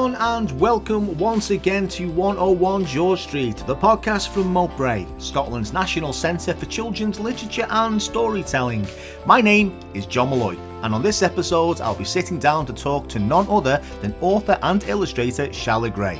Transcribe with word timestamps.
everyone, 0.00 0.38
and 0.38 0.58
welcome 0.58 1.18
once 1.18 1.50
again 1.50 1.86
to 1.86 2.06
101 2.12 2.86
George 2.86 3.20
Street, 3.20 3.58
the 3.66 3.76
podcast 3.76 4.30
from 4.30 4.50
Moat 4.50 4.74
Brae, 4.74 5.06
Scotland's 5.18 5.74
National 5.74 6.14
Centre 6.14 6.54
for 6.54 6.64
Children's 6.66 7.20
Literature 7.20 7.66
and 7.68 8.00
Storytelling. 8.00 8.86
My 9.26 9.42
name 9.42 9.78
is 9.92 10.06
John 10.06 10.30
Malloy, 10.30 10.56
and 10.82 10.94
on 10.94 11.02
this 11.02 11.22
episode, 11.22 11.82
I'll 11.82 11.94
be 11.94 12.06
sitting 12.06 12.38
down 12.38 12.64
to 12.66 12.72
talk 12.72 13.10
to 13.10 13.18
none 13.18 13.46
other 13.50 13.82
than 14.00 14.14
author 14.22 14.58
and 14.62 14.82
illustrator 14.84 15.48
Shalla 15.48 15.92
Gray. 15.92 16.16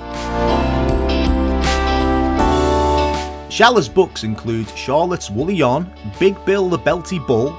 Shalla's 3.49 3.89
books 3.89 4.25
include 4.25 4.69
Charlotte's 4.77 5.31
Woolly 5.31 5.55
Yarn, 5.55 5.91
Big 6.19 6.37
Bill 6.45 6.69
the 6.69 6.79
Belty 6.79 7.27
Bull, 7.27 7.57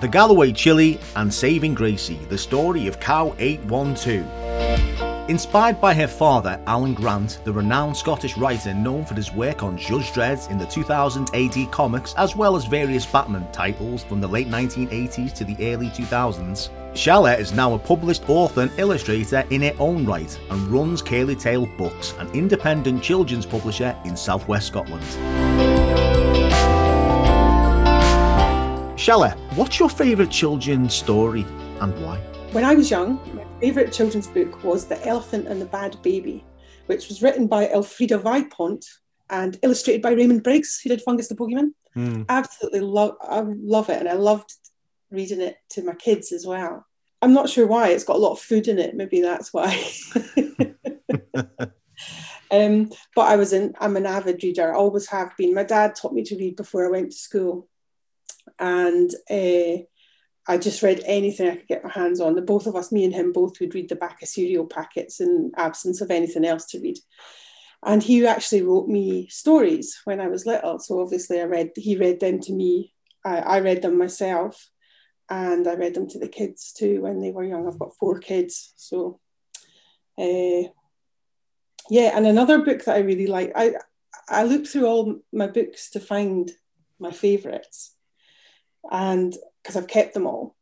The 0.00 0.08
Galloway 0.08 0.52
Chili, 0.52 0.98
and 1.14 1.32
Saving 1.32 1.74
Gracie, 1.74 2.20
the 2.30 2.38
story 2.38 2.86
of 2.86 2.98
Cow 3.00 3.34
812. 3.38 4.97
Inspired 5.28 5.78
by 5.78 5.92
her 5.92 6.06
father, 6.06 6.58
Alan 6.66 6.94
Grant, 6.94 7.40
the 7.44 7.52
renowned 7.52 7.94
Scottish 7.94 8.38
writer 8.38 8.72
known 8.72 9.04
for 9.04 9.14
his 9.14 9.30
work 9.30 9.62
on 9.62 9.76
Judge 9.76 10.10
Dredd 10.12 10.50
in 10.50 10.56
the 10.56 10.64
2000 10.64 11.28
AD 11.34 11.70
comics, 11.70 12.14
as 12.14 12.34
well 12.34 12.56
as 12.56 12.64
various 12.64 13.04
Batman 13.04 13.46
titles 13.52 14.02
from 14.02 14.22
the 14.22 14.26
late 14.26 14.48
1980s 14.48 15.34
to 15.34 15.44
the 15.44 15.54
early 15.70 15.88
2000s, 15.88 16.70
Shalla 16.94 17.38
is 17.38 17.52
now 17.52 17.74
a 17.74 17.78
published 17.78 18.26
author 18.30 18.62
and 18.62 18.78
illustrator 18.78 19.44
in 19.50 19.60
her 19.60 19.74
own 19.78 20.06
right 20.06 20.40
and 20.48 20.66
runs 20.68 21.02
Curly 21.02 21.36
Tail 21.36 21.66
Books, 21.76 22.14
an 22.18 22.30
independent 22.30 23.02
children's 23.02 23.44
publisher 23.44 23.94
in 24.06 24.16
southwest 24.16 24.68
Scotland. 24.68 25.04
Shalla, 28.96 29.36
what's 29.56 29.78
your 29.78 29.90
favourite 29.90 30.30
children's 30.30 30.94
story 30.94 31.44
and 31.82 31.92
why? 32.02 32.18
When 32.52 32.64
I 32.64 32.74
was 32.74 32.90
young, 32.90 33.20
my 33.34 33.44
favourite 33.60 33.92
children's 33.92 34.26
book 34.26 34.64
was 34.64 34.86
The 34.86 35.06
Elephant 35.06 35.48
and 35.48 35.60
the 35.60 35.66
Bad 35.66 36.00
Baby, 36.02 36.42
which 36.86 37.08
was 37.08 37.22
written 37.22 37.46
by 37.46 37.68
Elfrida 37.68 38.18
Vipont 38.18 38.86
and 39.28 39.58
illustrated 39.62 40.00
by 40.00 40.12
Raymond 40.12 40.42
Briggs, 40.42 40.80
who 40.80 40.88
did 40.88 41.02
Fungus 41.02 41.28
the 41.28 41.34
Bogeyman. 41.34 41.72
Mm. 41.94 42.24
Absolutely 42.30 42.80
love, 42.80 43.16
I 43.20 43.42
love 43.44 43.90
it, 43.90 43.98
and 43.98 44.08
I 44.08 44.14
loved 44.14 44.50
reading 45.10 45.42
it 45.42 45.56
to 45.70 45.84
my 45.84 45.94
kids 45.94 46.32
as 46.32 46.46
well. 46.46 46.86
I'm 47.20 47.34
not 47.34 47.50
sure 47.50 47.66
why. 47.66 47.88
It's 47.88 48.04
got 48.04 48.16
a 48.16 48.20
lot 48.20 48.32
of 48.32 48.40
food 48.40 48.66
in 48.66 48.78
it. 48.78 48.94
Maybe 48.94 49.20
that's 49.20 49.52
why. 49.52 49.78
um, 52.50 52.90
but 53.14 53.26
I 53.26 53.36
was 53.36 53.52
in. 53.52 53.74
I'm 53.78 53.96
an 53.96 54.06
avid 54.06 54.42
reader. 54.42 54.72
I 54.72 54.76
always 54.76 55.06
have 55.08 55.36
been. 55.36 55.54
My 55.54 55.64
dad 55.64 55.96
taught 55.96 56.14
me 56.14 56.24
to 56.24 56.36
read 56.36 56.56
before 56.56 56.86
I 56.86 56.90
went 56.90 57.12
to 57.12 57.18
school, 57.18 57.68
and 58.58 59.10
uh, 59.28 59.84
I 60.48 60.56
just 60.56 60.82
read 60.82 61.02
anything 61.04 61.46
I 61.46 61.56
could 61.56 61.68
get 61.68 61.84
my 61.84 61.90
hands 61.90 62.20
on. 62.20 62.34
The 62.34 62.40
both 62.40 62.66
of 62.66 62.74
us, 62.74 62.90
me 62.90 63.04
and 63.04 63.14
him, 63.14 63.32
both 63.32 63.60
would 63.60 63.74
read 63.74 63.90
the 63.90 63.96
back 63.96 64.22
of 64.22 64.28
cereal 64.28 64.64
packets 64.64 65.20
in 65.20 65.52
absence 65.58 66.00
of 66.00 66.10
anything 66.10 66.46
else 66.46 66.64
to 66.68 66.80
read. 66.80 66.96
And 67.84 68.02
he 68.02 68.26
actually 68.26 68.62
wrote 68.62 68.88
me 68.88 69.28
stories 69.28 70.00
when 70.04 70.20
I 70.20 70.28
was 70.28 70.46
little. 70.46 70.78
So 70.78 71.00
obviously, 71.00 71.40
I 71.40 71.44
read. 71.44 71.72
He 71.76 71.96
read 71.96 72.18
them 72.18 72.40
to 72.40 72.52
me. 72.52 72.94
I, 73.24 73.38
I 73.38 73.60
read 73.60 73.82
them 73.82 73.98
myself, 73.98 74.70
and 75.28 75.68
I 75.68 75.74
read 75.74 75.94
them 75.94 76.08
to 76.08 76.18
the 76.18 76.28
kids 76.28 76.72
too 76.72 77.02
when 77.02 77.20
they 77.20 77.30
were 77.30 77.44
young. 77.44 77.68
I've 77.68 77.78
got 77.78 77.96
four 78.00 78.18
kids, 78.18 78.72
so 78.76 79.20
uh, 80.18 80.64
yeah. 81.90 82.16
And 82.16 82.26
another 82.26 82.62
book 82.62 82.84
that 82.84 82.96
I 82.96 83.00
really 83.00 83.26
like. 83.26 83.52
I 83.54 83.74
I 84.28 84.44
looked 84.44 84.68
through 84.68 84.86
all 84.86 85.20
my 85.32 85.46
books 85.46 85.90
to 85.90 86.00
find 86.00 86.50
my 86.98 87.12
favourites, 87.12 87.94
and 88.90 89.36
because 89.68 89.76
I've 89.82 89.88
kept 89.88 90.14
them 90.14 90.26
all. 90.26 90.56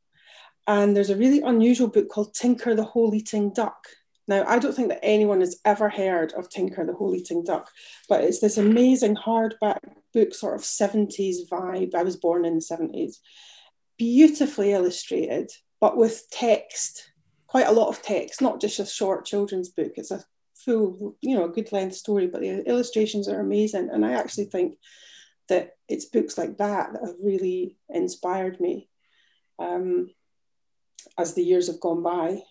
And 0.66 0.96
there's 0.96 1.10
a 1.10 1.16
really 1.16 1.40
unusual 1.40 1.86
book 1.86 2.08
called 2.08 2.34
Tinker 2.34 2.74
the 2.74 2.82
Hole 2.82 3.14
Eating 3.14 3.52
Duck. 3.52 3.86
Now, 4.26 4.44
I 4.48 4.58
don't 4.58 4.74
think 4.74 4.88
that 4.88 5.04
anyone 5.04 5.38
has 5.38 5.60
ever 5.64 5.88
heard 5.88 6.32
of 6.32 6.50
Tinker 6.50 6.84
the 6.84 6.92
Hole 6.92 7.14
Eating 7.14 7.44
Duck, 7.44 7.70
but 8.08 8.24
it's 8.24 8.40
this 8.40 8.58
amazing 8.58 9.14
hardback 9.14 9.78
book, 10.12 10.34
sort 10.34 10.56
of 10.56 10.62
70s 10.62 11.48
vibe. 11.48 11.94
I 11.94 12.02
was 12.02 12.16
born 12.16 12.44
in 12.44 12.56
the 12.56 12.60
70s. 12.60 13.18
Beautifully 13.96 14.72
illustrated, 14.72 15.52
but 15.80 15.96
with 15.96 16.28
text, 16.32 17.12
quite 17.46 17.68
a 17.68 17.72
lot 17.72 17.88
of 17.88 18.02
text, 18.02 18.42
not 18.42 18.60
just 18.60 18.80
a 18.80 18.86
short 18.86 19.24
children's 19.24 19.68
book. 19.68 19.92
It's 19.94 20.10
a 20.10 20.24
full, 20.56 21.16
you 21.20 21.36
know, 21.36 21.44
a 21.44 21.48
good 21.48 21.70
length 21.70 21.94
story, 21.94 22.26
but 22.26 22.40
the 22.40 22.68
illustrations 22.68 23.28
are 23.28 23.38
amazing. 23.38 23.88
And 23.92 24.04
I 24.04 24.14
actually 24.14 24.46
think 24.46 24.78
that 25.48 25.76
it's 25.88 26.06
books 26.06 26.36
like 26.36 26.58
that 26.58 26.92
that 26.92 27.06
have 27.06 27.14
really 27.22 27.76
inspired 27.88 28.60
me 28.60 28.88
um, 29.58 30.10
as 31.18 31.34
the 31.34 31.42
years 31.42 31.66
have 31.68 31.80
gone 31.80 32.02
by. 32.02 32.42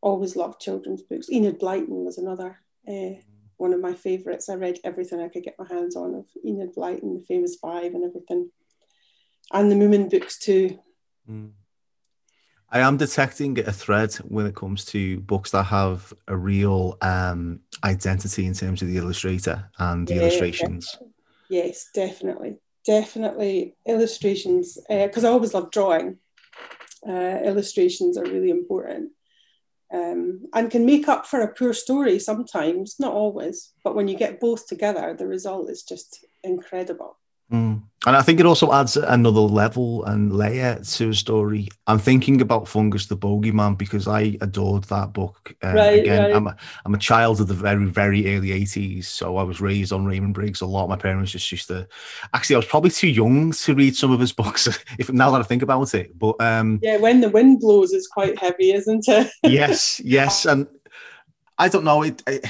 Always 0.00 0.36
loved 0.36 0.60
children's 0.60 1.02
books. 1.02 1.30
Enid 1.30 1.58
Blyton 1.58 2.04
was 2.04 2.18
another 2.18 2.58
uh, 2.86 3.20
one 3.56 3.72
of 3.72 3.80
my 3.80 3.94
favourites. 3.94 4.48
I 4.48 4.54
read 4.54 4.78
everything 4.84 5.20
I 5.20 5.28
could 5.28 5.44
get 5.44 5.58
my 5.58 5.66
hands 5.66 5.96
on 5.96 6.14
of 6.14 6.26
Enid 6.44 6.74
Blyton, 6.74 7.18
the 7.18 7.24
famous 7.26 7.56
five, 7.56 7.94
and 7.94 8.04
everything, 8.04 8.50
and 9.52 9.70
the 9.70 9.76
Moomin 9.76 10.10
books 10.10 10.38
too. 10.38 10.78
Mm. 11.30 11.52
I 12.70 12.80
am 12.80 12.96
detecting 12.96 13.58
a 13.60 13.72
thread 13.72 14.12
when 14.14 14.46
it 14.46 14.56
comes 14.56 14.84
to 14.86 15.20
books 15.20 15.52
that 15.52 15.62
have 15.64 16.12
a 16.26 16.36
real 16.36 16.98
um, 17.02 17.60
identity 17.84 18.46
in 18.46 18.52
terms 18.52 18.82
of 18.82 18.88
the 18.88 18.96
illustrator 18.96 19.70
and 19.78 20.08
the 20.08 20.14
yeah, 20.14 20.22
illustrations. 20.22 20.98
Yes, 21.48 21.88
definitely 21.94 22.58
definitely 22.84 23.76
illustrations 23.86 24.78
because 24.88 25.24
uh, 25.24 25.28
I 25.28 25.30
always 25.30 25.54
love 25.54 25.70
drawing. 25.70 26.18
Uh, 27.06 27.38
illustrations 27.44 28.16
are 28.16 28.24
really 28.24 28.50
important 28.50 29.10
um, 29.92 30.46
and 30.52 30.70
can 30.70 30.84
make 30.84 31.08
up 31.08 31.26
for 31.26 31.40
a 31.40 31.54
poor 31.54 31.72
story 31.72 32.18
sometimes, 32.18 32.96
not 32.98 33.12
always, 33.12 33.72
but 33.84 33.94
when 33.94 34.08
you 34.08 34.16
get 34.16 34.40
both 34.40 34.66
together, 34.66 35.14
the 35.16 35.26
result 35.26 35.70
is 35.70 35.82
just 35.82 36.24
incredible. 36.42 37.18
Mm. 37.52 37.84
And 38.06 38.16
I 38.16 38.22
think 38.22 38.38
it 38.38 38.46
also 38.46 38.70
adds 38.72 38.96
another 38.96 39.40
level 39.40 40.04
and 40.04 40.36
layer 40.36 40.78
to 40.78 41.08
a 41.08 41.14
story. 41.14 41.68
I'm 41.86 41.98
thinking 41.98 42.42
about 42.42 42.68
Fungus 42.68 43.06
the 43.06 43.16
Bogeyman 43.16 43.78
because 43.78 44.06
I 44.06 44.36
adored 44.42 44.84
that 44.84 45.14
book. 45.14 45.54
Uh, 45.62 45.72
right, 45.72 46.00
again, 46.00 46.22
right. 46.22 46.34
I'm, 46.34 46.46
a, 46.46 46.56
I'm 46.84 46.94
a 46.94 46.98
child 46.98 47.40
of 47.40 47.48
the 47.48 47.54
very, 47.54 47.86
very 47.86 48.36
early 48.36 48.48
80s. 48.48 49.06
So 49.06 49.38
I 49.38 49.42
was 49.42 49.60
raised 49.62 49.92
on 49.92 50.04
Raymond 50.04 50.34
Briggs 50.34 50.60
a 50.60 50.66
lot. 50.66 50.88
My 50.88 50.96
parents 50.96 51.32
just 51.32 51.50
used 51.50 51.68
to. 51.68 51.88
Actually, 52.34 52.56
I 52.56 52.58
was 52.58 52.66
probably 52.66 52.90
too 52.90 53.08
young 53.08 53.52
to 53.52 53.74
read 53.74 53.96
some 53.96 54.12
of 54.12 54.20
his 54.20 54.32
books, 54.42 54.66
if 54.98 55.10
now 55.10 55.30
that 55.30 55.40
I 55.40 55.44
think 55.44 55.62
about 55.62 55.94
it. 55.94 56.18
But 56.18 56.38
um, 56.40 56.80
yeah, 56.82 56.98
When 56.98 57.20
the 57.20 57.30
Wind 57.30 57.60
Blows 57.60 57.92
it's 57.92 58.06
quite 58.06 58.38
heavy, 58.38 58.72
isn't 58.72 59.08
it? 59.08 59.30
yes, 59.44 60.00
yes. 60.00 60.44
And 60.44 60.66
I 61.56 61.68
don't 61.68 61.84
know, 61.84 62.02
it, 62.02 62.22
it 62.26 62.44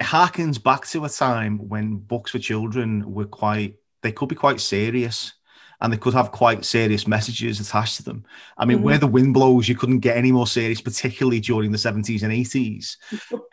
harkens 0.00 0.62
back 0.62 0.86
to 0.88 1.04
a 1.04 1.08
time 1.08 1.68
when 1.68 1.96
books 1.96 2.32
for 2.32 2.38
children 2.38 3.10
were 3.10 3.26
quite 3.26 3.76
they 4.02 4.12
could 4.12 4.28
be 4.28 4.34
quite 4.34 4.60
serious 4.60 5.32
and 5.80 5.92
they 5.92 5.96
could 5.96 6.14
have 6.14 6.32
quite 6.32 6.64
serious 6.64 7.06
messages 7.06 7.60
attached 7.60 7.96
to 7.96 8.02
them. 8.02 8.24
I 8.56 8.64
mean, 8.64 8.78
mm-hmm. 8.78 8.86
where 8.86 8.98
the 8.98 9.06
wind 9.06 9.34
blows, 9.34 9.68
you 9.68 9.76
couldn't 9.76 10.00
get 10.00 10.16
any 10.16 10.32
more 10.32 10.46
serious, 10.46 10.80
particularly 10.80 11.40
during 11.40 11.70
the 11.70 11.78
70s 11.78 12.22
and 12.22 12.32
80s, 12.32 12.96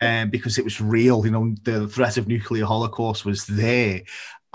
um, 0.02 0.30
because 0.30 0.58
it 0.58 0.64
was 0.64 0.80
real. 0.80 1.24
You 1.24 1.30
know, 1.30 1.54
the 1.62 1.86
threat 1.86 2.16
of 2.16 2.26
nuclear 2.26 2.66
holocaust 2.66 3.24
was 3.24 3.46
there 3.46 4.02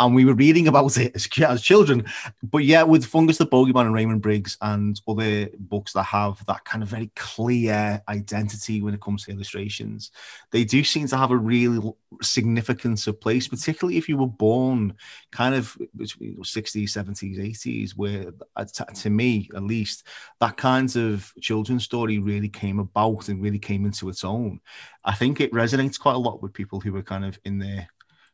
and 0.01 0.15
we 0.15 0.25
were 0.25 0.33
reading 0.33 0.67
about 0.67 0.97
it 0.97 1.15
as, 1.15 1.29
as 1.41 1.61
children. 1.61 2.05
But 2.43 2.63
yeah, 2.63 2.83
with 2.83 3.05
Fungus 3.05 3.37
the 3.37 3.45
Bogeyman 3.45 3.85
and 3.85 3.93
Raymond 3.93 4.21
Briggs 4.21 4.57
and 4.61 4.99
other 5.07 5.49
books 5.57 5.93
that 5.93 6.03
have 6.03 6.43
that 6.47 6.65
kind 6.65 6.83
of 6.83 6.89
very 6.89 7.11
clear 7.15 8.01
identity 8.07 8.81
when 8.81 8.93
it 8.93 9.01
comes 9.01 9.25
to 9.25 9.31
illustrations, 9.31 10.11
they 10.51 10.63
do 10.63 10.83
seem 10.83 11.07
to 11.07 11.17
have 11.17 11.31
a 11.31 11.37
real 11.37 11.97
significance 12.21 13.07
of 13.07 13.21
place, 13.21 13.47
particularly 13.47 13.97
if 13.97 14.09
you 14.09 14.17
were 14.17 14.27
born 14.27 14.93
kind 15.31 15.55
of 15.55 15.77
between 15.95 16.37
60s, 16.37 16.83
70s, 16.83 17.37
80s, 17.37 17.91
where 17.91 18.31
uh, 18.55 18.65
to 18.65 19.09
me 19.09 19.49
at 19.55 19.63
least, 19.63 20.07
that 20.39 20.57
kind 20.57 20.95
of 20.95 21.31
children's 21.39 21.83
story 21.83 22.19
really 22.19 22.49
came 22.49 22.79
about 22.79 23.29
and 23.29 23.41
really 23.41 23.59
came 23.59 23.85
into 23.85 24.09
its 24.09 24.23
own. 24.23 24.59
I 25.05 25.13
think 25.13 25.39
it 25.39 25.51
resonates 25.51 25.99
quite 25.99 26.15
a 26.15 26.19
lot 26.19 26.41
with 26.41 26.53
people 26.53 26.79
who 26.79 26.91
were 26.91 27.03
kind 27.03 27.25
of 27.25 27.39
in 27.45 27.59
their 27.59 27.87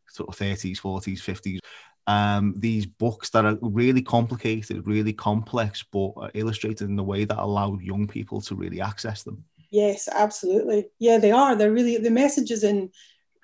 sort 0.09 0.29
of 0.29 0.37
30s, 0.37 0.79
40s, 0.79 1.19
50s. 1.19 1.59
Um, 2.07 2.53
these 2.57 2.85
books 2.85 3.29
that 3.31 3.45
are 3.45 3.57
really 3.61 4.01
complicated, 4.01 4.87
really 4.87 5.11
complex, 5.11 5.83
but 5.91 6.13
are 6.15 6.31
illustrated 6.33 6.89
in 6.89 6.97
a 6.97 7.03
way 7.03 7.25
that 7.25 7.37
allowed 7.37 7.81
young 7.81 8.07
people 8.07 8.39
to 8.41 8.55
really 8.55 8.79
access 8.79 9.23
them. 9.23 9.43
Yes, 9.71 10.07
absolutely. 10.07 10.87
Yeah, 10.99 11.17
they 11.17 11.31
are. 11.31 11.55
They're 11.55 11.71
really 11.71 11.97
the 11.97 12.09
messages 12.09 12.63
in 12.63 12.91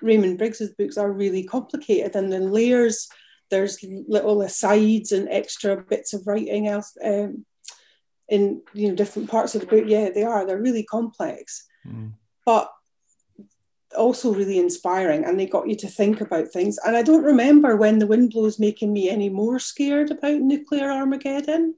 Raymond 0.00 0.38
Briggs's 0.38 0.70
books 0.78 0.96
are 0.96 1.12
really 1.12 1.44
complicated, 1.44 2.16
and 2.16 2.32
then 2.32 2.50
layers. 2.50 3.08
There's 3.50 3.78
little 4.08 4.40
asides 4.40 5.12
and 5.12 5.28
extra 5.28 5.76
bits 5.76 6.14
of 6.14 6.26
writing 6.26 6.66
else 6.66 6.96
um, 7.04 7.44
in 8.28 8.62
you 8.72 8.88
know 8.88 8.94
different 8.94 9.30
parts 9.30 9.54
of 9.54 9.60
the 9.60 9.66
book. 9.66 9.84
Yeah, 9.86 10.08
they 10.14 10.22
are. 10.22 10.46
They're 10.46 10.60
really 10.60 10.84
complex, 10.84 11.66
mm. 11.86 12.12
but 12.46 12.70
also 13.94 14.32
really 14.32 14.58
inspiring 14.58 15.24
and 15.24 15.38
they 15.38 15.46
got 15.46 15.68
you 15.68 15.76
to 15.76 15.88
think 15.88 16.20
about 16.20 16.48
things. 16.48 16.78
And 16.84 16.96
I 16.96 17.02
don't 17.02 17.24
remember 17.24 17.76
when 17.76 17.98
the 17.98 18.06
wind 18.06 18.30
blows 18.30 18.58
making 18.58 18.92
me 18.92 19.08
any 19.08 19.28
more 19.28 19.58
scared 19.58 20.10
about 20.10 20.40
nuclear 20.40 20.90
Armageddon. 20.90 21.74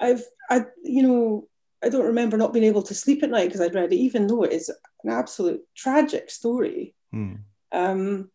I've, 0.00 0.22
I, 0.50 0.64
you 0.82 1.02
know, 1.02 1.48
I 1.82 1.88
don't 1.88 2.06
remember 2.06 2.36
not 2.36 2.52
being 2.52 2.64
able 2.64 2.82
to 2.84 2.94
sleep 2.94 3.22
at 3.22 3.30
night 3.30 3.46
because 3.46 3.60
I'd 3.60 3.74
read 3.74 3.92
it, 3.92 3.96
even 3.96 4.26
though 4.26 4.42
it 4.42 4.52
is 4.52 4.70
an 5.04 5.10
absolute 5.10 5.60
tragic 5.76 6.30
story. 6.30 6.94
Hmm. 7.12 7.34
Um, 7.72 8.30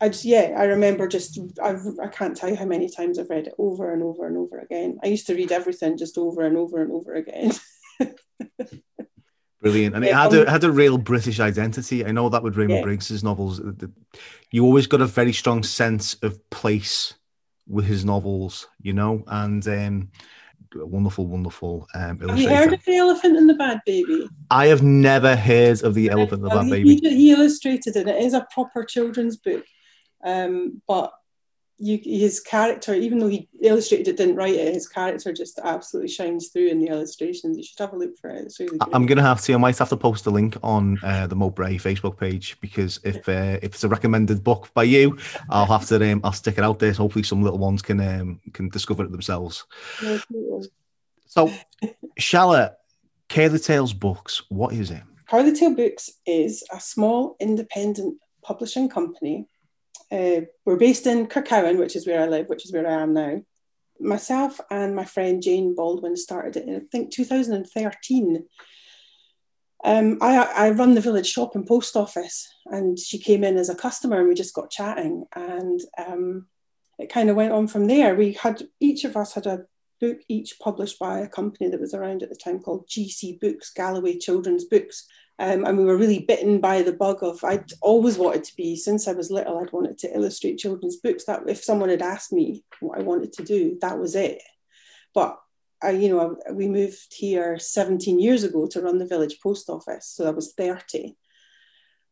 I 0.00 0.08
just, 0.08 0.24
yeah, 0.24 0.54
I 0.56 0.64
remember 0.64 1.06
just, 1.06 1.38
I've, 1.62 1.84
I 2.02 2.08
can't 2.08 2.36
tell 2.36 2.48
you 2.48 2.56
how 2.56 2.64
many 2.64 2.88
times 2.88 3.18
I've 3.18 3.28
read 3.28 3.48
it 3.48 3.54
over 3.58 3.92
and 3.92 4.02
over 4.02 4.26
and 4.26 4.36
over 4.38 4.58
again. 4.58 4.98
I 5.04 5.08
used 5.08 5.26
to 5.26 5.34
read 5.34 5.52
everything 5.52 5.98
just 5.98 6.16
over 6.16 6.42
and 6.42 6.56
over 6.56 6.82
and 6.82 6.90
over 6.90 7.14
again. 7.14 7.52
Brilliant, 9.62 9.94
and 9.94 10.04
it 10.04 10.14
had 10.14 10.32
um, 10.32 10.46
a 10.46 10.50
had 10.50 10.64
a 10.64 10.70
real 10.70 10.96
British 10.96 11.38
identity. 11.38 12.06
I 12.06 12.12
know 12.12 12.30
that 12.30 12.42
with 12.42 12.56
Raymond 12.56 12.78
Yeah. 12.78 12.84
Briggs's 12.84 13.22
novels, 13.22 13.60
you 14.50 14.64
always 14.64 14.86
got 14.86 15.02
a 15.02 15.06
very 15.06 15.34
strong 15.34 15.62
sense 15.62 16.14
of 16.22 16.38
place 16.48 17.14
with 17.68 17.84
his 17.84 18.04
novels, 18.04 18.68
you 18.80 18.94
know, 18.94 19.22
and 19.26 19.66
um, 19.68 20.10
wonderful, 20.74 21.26
wonderful 21.26 21.86
um, 21.94 22.18
Have 22.20 22.38
you 22.38 22.48
heard 22.48 22.72
of 22.72 22.84
The 22.84 22.96
Elephant 22.96 23.36
and 23.36 23.48
the 23.48 23.54
Bad 23.54 23.80
Baby? 23.84 24.28
I 24.50 24.66
have 24.66 24.82
never 24.82 25.36
heard 25.36 25.82
of 25.82 25.94
the 25.94 26.10
Elephant 26.10 26.42
and 26.42 26.50
the 26.50 26.54
Bad 26.54 26.64
he, 26.64 26.70
Baby. 26.70 26.94
He, 26.96 27.16
he 27.16 27.32
illustrated 27.32 27.96
it. 27.96 28.08
It 28.08 28.22
is 28.22 28.34
a 28.34 28.46
proper 28.52 28.84
children's 28.84 29.36
book, 29.36 29.64
um, 30.24 30.80
but 30.88 31.12
you, 31.80 31.98
his 32.04 32.40
character, 32.40 32.94
even 32.94 33.18
though 33.18 33.28
he 33.28 33.48
illustrated 33.62 34.08
it, 34.08 34.16
didn't 34.18 34.36
write 34.36 34.54
it, 34.54 34.74
his 34.74 34.86
character 34.86 35.32
just 35.32 35.58
absolutely 35.64 36.10
shines 36.10 36.48
through 36.48 36.68
in 36.68 36.78
the 36.78 36.88
illustrations. 36.88 37.56
You 37.56 37.64
should 37.64 37.78
have 37.78 37.94
a 37.94 37.96
look 37.96 38.18
for 38.18 38.28
it. 38.28 38.44
It's 38.44 38.60
really. 38.60 38.78
I'm 38.92 39.06
gonna 39.06 39.22
have 39.22 39.40
to. 39.42 39.54
I 39.54 39.56
might 39.56 39.78
have 39.78 39.88
to 39.88 39.96
post 39.96 40.26
a 40.26 40.30
link 40.30 40.58
on 40.62 40.98
uh, 41.02 41.26
the 41.26 41.34
Moat 41.34 41.56
Brae 41.56 41.78
Facebook 41.78 42.18
page 42.18 42.60
because 42.60 43.00
if 43.02 43.26
uh, 43.28 43.58
if 43.62 43.74
it's 43.74 43.84
a 43.84 43.88
recommended 43.88 44.44
book 44.44 44.68
by 44.74 44.82
you, 44.82 45.18
I'll 45.48 45.66
have 45.66 45.86
to. 45.86 46.12
Um, 46.12 46.20
I'll 46.22 46.32
stick 46.32 46.58
it 46.58 46.64
out 46.64 46.78
there. 46.78 46.92
So 46.92 47.04
hopefully, 47.04 47.24
some 47.24 47.42
little 47.42 47.58
ones 47.58 47.80
can 47.80 47.98
um, 48.00 48.40
can 48.52 48.68
discover 48.68 49.04
it 49.04 49.10
themselves. 49.10 49.64
So, 51.26 51.50
Shalla, 52.20 52.74
Curly 53.30 53.58
Tail 53.58 53.86
Books. 53.94 54.42
What 54.50 54.74
is 54.74 54.90
it? 54.90 55.02
Curly 55.30 55.52
Tail 55.52 55.74
Books 55.74 56.10
is 56.26 56.62
a 56.70 56.80
small 56.80 57.36
independent 57.40 58.18
publishing 58.42 58.88
company. 58.88 59.46
Uh, 60.10 60.42
we're 60.64 60.76
based 60.76 61.06
in 61.06 61.26
Kirkcowan, 61.26 61.78
which 61.78 61.96
is 61.96 62.06
where 62.06 62.20
I 62.20 62.26
live, 62.26 62.48
which 62.48 62.64
is 62.64 62.72
where 62.72 62.86
I 62.86 63.02
am 63.02 63.14
now. 63.14 63.42
Myself 64.00 64.60
and 64.70 64.96
my 64.96 65.04
friend 65.04 65.42
Jane 65.42 65.74
Baldwin 65.74 66.16
started 66.16 66.56
it 66.56 66.66
in, 66.66 66.76
I 66.76 66.80
think, 66.90 67.12
2013. 67.12 68.44
Um, 69.82 70.18
I, 70.20 70.38
I 70.38 70.70
run 70.70 70.94
the 70.94 71.00
village 71.00 71.28
shop 71.28 71.54
and 71.54 71.66
post 71.66 71.96
office, 71.96 72.48
and 72.66 72.98
she 72.98 73.18
came 73.18 73.44
in 73.44 73.56
as 73.56 73.68
a 73.68 73.74
customer, 73.74 74.18
and 74.18 74.28
we 74.28 74.34
just 74.34 74.54
got 74.54 74.70
chatting, 74.70 75.24
and 75.34 75.80
um, 75.96 76.46
it 76.98 77.10
kind 77.10 77.30
of 77.30 77.36
went 77.36 77.52
on 77.52 77.66
from 77.66 77.86
there. 77.86 78.14
We 78.14 78.32
had 78.32 78.62
each 78.78 79.04
of 79.04 79.16
us 79.16 79.34
had 79.34 79.46
a 79.46 79.64
book 80.00 80.18
each 80.28 80.58
published 80.58 80.98
by 80.98 81.20
a 81.20 81.28
company 81.28 81.70
that 81.70 81.80
was 81.80 81.94
around 81.94 82.22
at 82.22 82.30
the 82.30 82.36
time 82.36 82.60
called 82.60 82.88
GC 82.88 83.40
Books, 83.40 83.72
Galloway 83.72 84.18
Children's 84.18 84.64
Books. 84.64 85.06
Um, 85.40 85.64
and 85.64 85.78
we 85.78 85.84
were 85.86 85.96
really 85.96 86.18
bitten 86.18 86.60
by 86.60 86.82
the 86.82 86.92
bug 86.92 87.22
of 87.22 87.42
I'd 87.42 87.72
always 87.80 88.18
wanted 88.18 88.44
to 88.44 88.56
be 88.56 88.76
since 88.76 89.08
I 89.08 89.12
was 89.12 89.30
little. 89.30 89.56
I'd 89.56 89.72
wanted 89.72 89.96
to 89.98 90.14
illustrate 90.14 90.58
children's 90.58 90.96
books. 90.96 91.24
That 91.24 91.48
if 91.48 91.64
someone 91.64 91.88
had 91.88 92.02
asked 92.02 92.30
me 92.30 92.62
what 92.80 92.98
I 92.98 93.02
wanted 93.02 93.32
to 93.32 93.42
do, 93.42 93.78
that 93.80 93.98
was 93.98 94.14
it. 94.14 94.42
But 95.14 95.40
I, 95.82 95.92
you 95.92 96.10
know, 96.10 96.36
we 96.52 96.68
moved 96.68 97.14
here 97.14 97.58
17 97.58 98.20
years 98.20 98.44
ago 98.44 98.66
to 98.66 98.82
run 98.82 98.98
the 98.98 99.06
village 99.06 99.40
post 99.42 99.70
office, 99.70 100.06
so 100.06 100.26
I 100.26 100.30
was 100.30 100.52
30, 100.52 101.16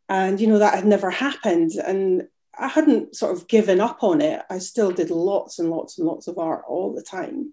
and 0.08 0.40
you 0.40 0.46
know 0.46 0.58
that 0.58 0.74
had 0.74 0.86
never 0.86 1.10
happened, 1.10 1.72
and 1.72 2.28
I 2.58 2.68
hadn't 2.68 3.14
sort 3.14 3.36
of 3.36 3.46
given 3.46 3.78
up 3.78 4.02
on 4.02 4.22
it. 4.22 4.40
I 4.48 4.56
still 4.56 4.90
did 4.90 5.10
lots 5.10 5.58
and 5.58 5.70
lots 5.70 5.98
and 5.98 6.06
lots 6.06 6.28
of 6.28 6.38
art 6.38 6.64
all 6.66 6.94
the 6.94 7.02
time, 7.02 7.52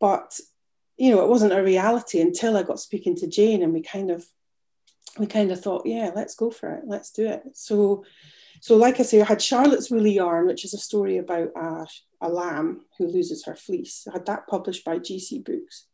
but 0.00 0.40
you 0.96 1.14
know, 1.14 1.22
it 1.22 1.28
wasn't 1.28 1.52
a 1.52 1.62
reality 1.62 2.20
until 2.20 2.56
I 2.56 2.64
got 2.64 2.80
speaking 2.80 3.14
to 3.16 3.28
Jane, 3.28 3.62
and 3.62 3.72
we 3.72 3.82
kind 3.82 4.10
of 4.10 4.26
we 5.18 5.26
kind 5.26 5.50
of 5.50 5.60
thought, 5.60 5.86
yeah, 5.86 6.10
let's 6.14 6.34
go 6.34 6.50
for 6.50 6.72
it, 6.74 6.82
let's 6.86 7.10
do 7.10 7.26
it. 7.26 7.42
So, 7.54 8.04
so 8.60 8.76
like 8.76 9.00
I 9.00 9.02
say, 9.02 9.20
I 9.20 9.24
had 9.24 9.42
Charlotte's 9.42 9.90
Woolly 9.90 10.12
Yarn, 10.12 10.46
which 10.46 10.64
is 10.64 10.74
a 10.74 10.78
story 10.78 11.18
about 11.18 11.48
a, 11.56 11.86
a 12.20 12.28
lamb 12.28 12.82
who 12.98 13.06
loses 13.06 13.44
her 13.44 13.56
fleece. 13.56 14.06
I 14.08 14.14
had 14.14 14.26
that 14.26 14.46
published 14.46 14.84
by 14.84 14.98
GC 14.98 15.44
Books. 15.44 15.86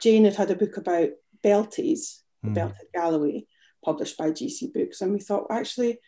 Jane 0.00 0.24
had 0.24 0.36
had 0.36 0.50
a 0.50 0.56
book 0.56 0.76
about 0.76 1.10
Belties, 1.44 2.22
Hmm. 2.46 2.54
Belted 2.54 2.88
Galloway, 2.94 3.46
published 3.84 4.16
by 4.16 4.30
GC 4.30 4.72
Books, 4.72 5.00
and 5.00 5.12
we 5.12 5.20
thought, 5.20 5.46
actually, 5.50 5.98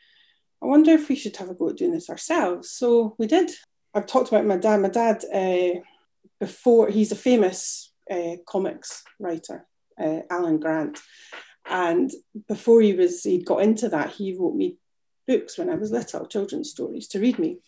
I 0.63 0.67
wonder 0.67 0.93
if 0.93 1.09
we 1.09 1.17
should 1.17 1.37
have 1.37 1.51
a 1.51 1.55
go 1.55 1.71
at 1.71 1.77
doing 1.77 1.93
this 1.93 2.11
ourselves. 2.11 2.71
So 2.71 3.15
we 3.19 3.27
did. 3.27 3.51
I've 3.95 4.07
talked 4.07 4.29
about 4.29 4.45
my 4.45 4.57
dad. 4.57 4.81
My 4.81 4.89
dad, 4.89 5.25
uh, 5.33 5.81
before 6.41 6.89
he's 6.89 7.13
a 7.13 7.17
famous 7.17 7.93
uh, 8.11 8.37
comics 8.47 9.05
writer, 9.21 9.67
uh, 10.01 10.21
Alan 10.31 10.59
Grant, 10.59 11.01
and 11.69 12.11
before 12.49 12.81
he 12.81 12.95
was 12.95 13.23
he 13.23 13.43
got 13.43 13.63
into 13.63 13.89
that, 13.91 14.11
he 14.11 14.37
wrote 14.37 14.55
me 14.55 14.79
books 15.27 15.59
when 15.59 15.71
I 15.71 15.75
was 15.75 15.91
little, 15.91 16.27
children's 16.27 16.71
stories 16.71 17.09
to 17.09 17.21
read 17.21 17.39
me. 17.39 17.59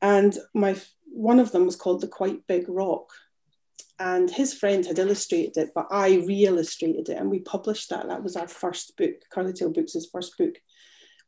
And 0.00 0.36
my 0.54 0.76
one 1.04 1.38
of 1.38 1.52
them 1.52 1.66
was 1.66 1.76
called 1.76 2.00
The 2.00 2.08
Quite 2.08 2.46
Big 2.46 2.68
Rock. 2.68 3.10
And 4.00 4.28
his 4.28 4.52
friend 4.52 4.84
had 4.84 4.98
illustrated 4.98 5.56
it, 5.56 5.70
but 5.72 5.86
I 5.90 6.16
re-illustrated 6.26 7.08
it 7.08 7.16
and 7.16 7.30
we 7.30 7.38
published 7.38 7.90
that. 7.90 8.08
That 8.08 8.24
was 8.24 8.34
our 8.34 8.48
first 8.48 8.96
book. 8.96 9.12
Curly 9.30 9.52
Tail 9.52 9.70
Books' 9.70 10.06
first 10.10 10.36
book 10.36 10.54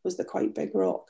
was 0.02 0.16
The 0.16 0.24
Quite 0.24 0.54
Big 0.54 0.74
Rock. 0.74 1.06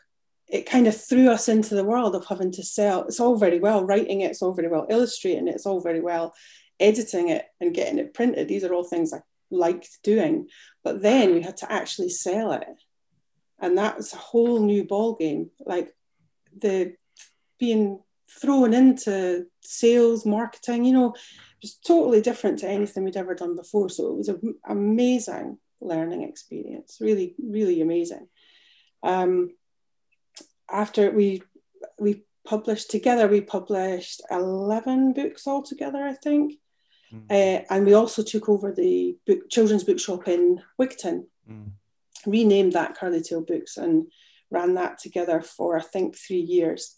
It 0.49 0.69
kind 0.69 0.87
of 0.87 1.01
threw 1.01 1.31
us 1.31 1.49
into 1.49 1.75
the 1.75 1.85
world 1.85 2.15
of 2.15 2.27
having 2.27 2.53
to 2.53 2.63
sell. 2.63 3.05
It's 3.05 3.21
all 3.21 3.37
very 3.37 3.59
well 3.59 3.85
writing 3.85 4.21
it, 4.21 4.33
it's 4.33 4.43
all 4.43 4.53
very 4.53 4.69
well 4.69 4.87
illustrating 4.91 5.49
it, 5.49 5.55
it's 5.55 5.67
all 5.67 5.81
very 5.81 6.01
well 6.01 6.35
editing 6.79 7.31
it 7.31 7.47
and 7.61 7.75
getting 7.75 7.99
it 7.99 8.13
printed. 8.13 8.49
These 8.49 8.65
are 8.65 8.75
all 8.75 8.85
things 8.85 9.15
I 9.15 9.21
liked 9.51 9.99
doing. 10.03 10.49
But 10.83 11.03
then 11.03 11.35
we 11.35 11.43
had 11.43 11.59
to 11.59 11.73
actually 11.73 12.11
sell 12.11 12.53
it. 12.53 12.67
And 13.59 13.79
that 13.79 13.97
was 13.97 14.13
a 14.13 14.19
whole 14.19 14.61
new 14.61 14.85
ball 14.85 15.15
game. 15.15 15.51
Like 15.65 15.95
the 16.57 16.95
being 17.59 18.01
thrown 18.41 18.75
into 18.75 19.47
sales, 19.63 20.27
marketing, 20.27 20.85
you 20.85 20.93
know, 20.93 21.15
it 21.15 21.63
was 21.63 21.75
totally 21.77 22.21
different 22.21 22.59
to 22.59 22.69
anything 22.69 23.05
we'd 23.05 23.17
ever 23.17 23.35
done 23.35 23.57
before. 23.57 23.89
So 23.89 24.09
it 24.09 24.17
was 24.17 24.29
an 24.29 24.55
amazing 24.69 25.59
learning 25.81 26.23
experience, 26.23 26.99
really, 27.01 27.35
really 27.43 27.81
amazing. 27.81 28.29
Um, 29.03 29.51
after 30.71 31.11
we 31.11 31.43
we 31.99 32.25
published 32.45 32.91
together, 32.91 33.29
we 33.29 33.41
published 33.41 34.23
11 34.31 35.13
books 35.13 35.47
altogether, 35.47 36.05
I 36.05 36.15
think. 36.15 36.55
Uh, 37.31 37.61
and 37.71 37.87
we 37.87 37.95
also 37.95 38.23
took 38.23 38.49
over 38.49 38.73
the 38.73 39.17
book, 39.27 39.49
children's 39.51 39.85
bookshop 39.85 40.29
in 40.29 40.61
Wigtown, 40.81 41.25
Mm. 41.49 41.71
renamed 42.27 42.73
that 42.73 42.97
Curly 42.97 43.21
Tail 43.23 43.41
Books, 43.41 43.77
and 43.77 44.11
ran 44.51 44.75
that 44.75 44.99
together 44.99 45.41
for 45.41 45.79
I 45.79 45.83
think 45.83 46.17
three 46.17 46.41
years. 46.41 46.97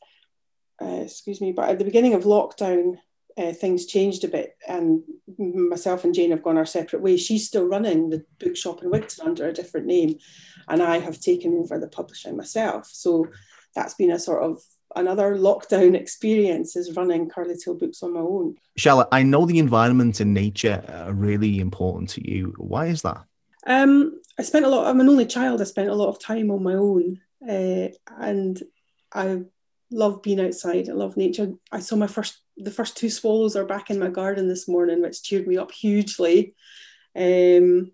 Uh, 0.81 1.03
excuse 1.03 1.41
me, 1.41 1.53
but 1.53 1.69
at 1.69 1.79
the 1.79 1.85
beginning 1.85 2.15
of 2.15 2.25
lockdown, 2.25 2.99
uh, 3.37 3.53
things 3.53 3.87
changed 3.87 4.25
a 4.25 4.29
bit, 4.29 4.57
and 4.67 5.03
myself 5.37 6.05
and 6.05 6.15
Jane 6.15 6.31
have 6.31 6.43
gone 6.43 6.57
our 6.57 6.67
separate 6.67 7.03
ways. 7.03 7.21
She's 7.21 7.47
still 7.47 7.67
running 7.67 8.11
the 8.11 8.25
bookshop 8.41 8.83
in 8.83 8.91
Wigtown 8.91 9.27
under 9.27 9.47
a 9.49 9.53
different 9.53 9.87
name, 9.87 10.19
and 10.69 10.83
I 10.83 10.99
have 10.99 11.21
taken 11.21 11.59
over 11.59 11.79
the 11.79 11.89
publishing 11.89 12.37
myself. 12.37 12.89
So 12.91 13.27
that's 13.75 13.95
been 13.95 14.11
a 14.11 14.19
sort 14.19 14.43
of 14.43 14.63
another 14.99 15.37
lockdown 15.37 15.95
experience 15.95 16.77
is 16.77 16.97
running 16.97 17.29
Curly 17.29 17.57
Tail 17.57 17.75
Books 17.75 18.03
on 18.03 18.15
my 18.15 18.21
own. 18.21 18.57
Shalla, 18.79 19.07
I 19.13 19.23
know 19.23 19.47
the 19.47 19.59
environment 19.59 20.21
and 20.21 20.35
nature 20.35 20.85
are 20.89 21.13
really 21.13 21.61
important 21.61 22.11
to 22.11 22.31
you. 22.31 22.55
Why 22.59 22.87
is 22.87 23.03
that? 23.03 23.25
Um, 23.67 24.21
I 24.39 24.43
spent 24.43 24.65
a 24.65 24.69
lot. 24.69 24.87
I'm 24.87 25.01
an 25.01 25.09
only 25.09 25.27
child. 25.27 25.61
I 25.61 25.65
spent 25.65 25.89
a 25.89 25.95
lot 25.95 26.09
of 26.09 26.19
time 26.19 26.51
on 26.51 26.63
my 26.63 26.75
own, 26.75 27.21
uh, 27.49 27.89
and 28.21 28.63
I 29.13 29.43
love 29.91 30.23
being 30.23 30.41
outside. 30.41 30.89
I 30.89 30.93
love 30.93 31.17
nature. 31.17 31.53
I 31.73 31.81
saw 31.81 31.97
my 31.97 32.07
first. 32.07 32.39
The 32.57 32.71
first 32.71 32.97
two 32.97 33.11
swallows 33.11 33.57
are 33.57 33.65
back 33.65 33.91
in 33.91 33.99
my 33.99 34.09
garden 34.09 34.49
this 34.49 34.67
morning, 34.67 35.01
which 35.01 35.23
cheered 35.23 35.47
me 35.47 35.57
up 35.57 35.71
hugely. 35.71 36.55
Um, 37.15 37.93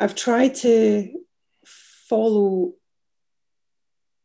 I've 0.00 0.14
tried 0.14 0.56
to 0.56 1.12
follow 1.64 2.74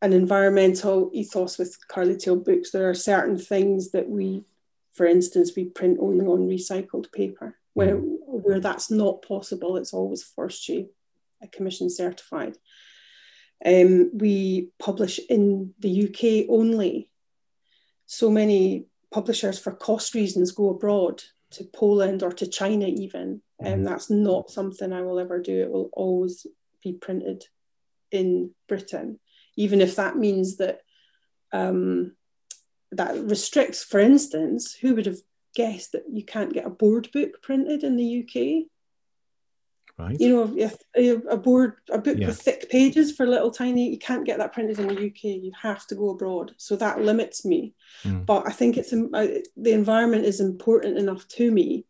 an 0.02 0.14
environmental 0.14 1.12
ethos 1.14 1.58
with 1.58 1.78
Curly 1.88 2.18
books. 2.38 2.72
There 2.72 2.90
are 2.90 2.96
certain 2.96 3.38
things 3.38 3.92
that 3.92 4.10
we, 4.10 4.44
for 4.94 5.06
instance, 5.06 5.52
we 5.56 5.66
print 5.66 6.00
only 6.02 6.26
on 6.26 6.48
recycled 6.48 7.12
paper. 7.12 7.58
Where, 7.74 7.96
mm. 7.96 8.18
where 8.20 8.60
that's 8.60 8.92
not 8.92 9.22
possible, 9.22 9.78
it's 9.78 9.94
always 9.94 10.24
forestry 10.24 10.90
commission 11.52 11.90
certified. 11.90 12.58
Um, 13.66 14.12
we 14.14 14.70
publish 14.80 15.20
in 15.30 15.74
the 15.80 16.08
UK 16.08 16.50
only. 16.50 17.10
So 18.06 18.30
many 18.30 18.86
publishers, 19.12 19.60
for 19.60 19.72
cost 19.72 20.14
reasons, 20.14 20.52
go 20.52 20.70
abroad 20.70 21.24
to 21.52 21.64
Poland 21.64 22.24
or 22.24 22.32
to 22.32 22.48
China, 22.48 22.88
even. 22.88 23.42
And 23.60 23.86
that's 23.86 24.10
not 24.10 24.50
something 24.50 24.92
I 24.92 25.04
will 25.04 25.20
ever 25.20 25.40
do. 25.40 25.62
It 25.62 25.72
will 25.72 25.90
always 25.94 26.48
be 26.84 26.94
printed 26.94 27.46
in 28.10 28.52
Britain, 28.68 29.20
even 29.56 29.82
if 29.82 29.96
that 29.96 30.18
means 30.18 30.58
that 30.58 30.82
um, 31.52 32.14
that 32.92 33.18
restricts, 33.24 33.84
for 33.84 34.00
instance, 34.00 34.74
who 34.74 34.96
would 34.96 35.06
have 35.06 35.20
guessed 35.56 35.94
that 35.94 36.04
you 36.10 36.24
can't 36.24 36.54
get 36.54 36.66
a 36.66 36.70
board 36.70 37.10
book 37.12 37.42
printed 37.42 37.84
in 37.84 37.96
the 37.96 38.24
UK. 38.24 38.68
Right. 39.98 40.20
You 40.20 40.30
know, 40.30 40.56
if 40.58 40.78
a 41.30 41.38
board, 41.38 41.76
a 41.92 41.98
book 41.98 42.18
Yeah. 42.18 42.28
with 42.28 42.42
thick 42.42 42.70
pages 42.70 43.12
for 43.12 43.28
little 43.28 43.52
tiny, 43.52 43.90
you 43.90 44.00
can't 44.00 44.26
get 44.26 44.40
that 44.40 44.54
printed 44.54 44.80
in 44.80 44.88
the 44.88 45.08
UK. 45.08 45.24
You 45.44 45.52
have 45.62 45.86
to 45.88 45.96
go 45.96 46.10
abroad. 46.10 46.54
So 46.58 46.76
that 46.78 47.02
limits 47.02 47.46
me. 47.46 47.76
Mm. 48.04 48.26
But 48.26 48.48
I 48.48 48.52
think 48.52 48.78
it's 48.78 48.94
um, 48.94 49.12
the 49.12 49.74
environment 49.74 50.26
is 50.26 50.40
important 50.40 50.98
enough 50.98 51.28
to 51.30 51.52
me 51.52 51.86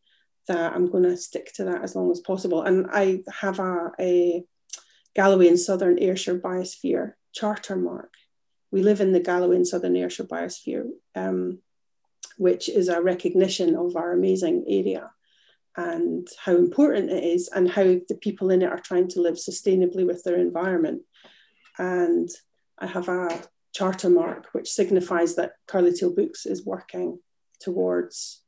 that 0.48 0.74
I'm 0.74 0.90
going 0.90 1.04
to 1.04 1.16
stick 1.16 1.54
to 1.54 1.66
that 1.66 1.84
as 1.84 1.96
long 1.96 2.12
as 2.12 2.20
possible. 2.20 2.64
And 2.64 2.88
I 2.92 3.22
have 3.32 3.60
a, 3.60 3.92
a 4.00 4.44
Galloway 5.16 5.48
and 5.48 5.60
Southern 5.60 6.00
Ayrshire 6.00 6.40
Biosphere 6.40 7.14
charter 7.34 7.76
mark. 7.76 8.14
We 8.72 8.82
live 8.84 9.02
in 9.02 9.12
the 9.14 9.20
Galloway 9.20 9.58
and 9.58 9.68
Southern 9.68 9.96
Ayrshire 9.96 10.24
Biosphere, 10.24 10.90
um, 11.16 11.60
which 12.38 12.70
is 12.70 12.88
a 12.88 13.02
recognition 13.02 13.76
of 13.76 13.96
our 13.96 14.14
amazing 14.14 14.66
area 14.68 15.12
and 15.78 16.28
how 16.44 16.56
important 16.56 17.10
it 17.10 17.24
is 17.24 17.50
and 17.50 17.70
how 17.70 17.84
the 17.84 18.18
people 18.20 18.50
in 18.52 18.62
it 18.62 18.70
are 18.72 18.80
trying 18.80 19.08
to 19.10 19.22
live 19.22 19.36
sustainably 19.36 20.06
with 20.06 20.24
their 20.24 20.38
environment. 20.38 21.02
And 21.78 22.30
I 22.78 22.88
have 22.88 23.08
a 23.10 23.42
charter 23.74 24.10
mark 24.10 24.48
which 24.52 24.70
signifies 24.70 25.36
that 25.36 25.54
Curly 25.68 25.94
Tail 25.94 26.14
Books 26.14 26.46
is 26.46 26.66
working 26.66 27.20
towards 27.60 28.42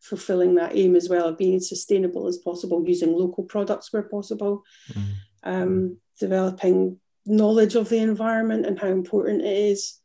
fulfilling 0.00 0.54
that 0.54 0.76
aim 0.76 0.96
as 0.96 1.08
well 1.08 1.28
of 1.28 1.38
being 1.38 1.56
as 1.56 1.68
sustainable 1.68 2.26
as 2.26 2.38
possible, 2.38 2.82
using 2.86 3.12
local 3.12 3.44
products 3.44 3.92
where 3.92 4.02
possible, 4.02 4.62
Mm. 4.94 5.02
um, 5.42 5.96
developing 6.18 7.00
knowledge 7.26 7.74
of 7.74 7.88
the 7.88 7.98
environment 7.98 8.66
and 8.66 8.78
how 8.78 8.88
important 8.88 9.42
it 9.42 9.56
is. 9.56 9.98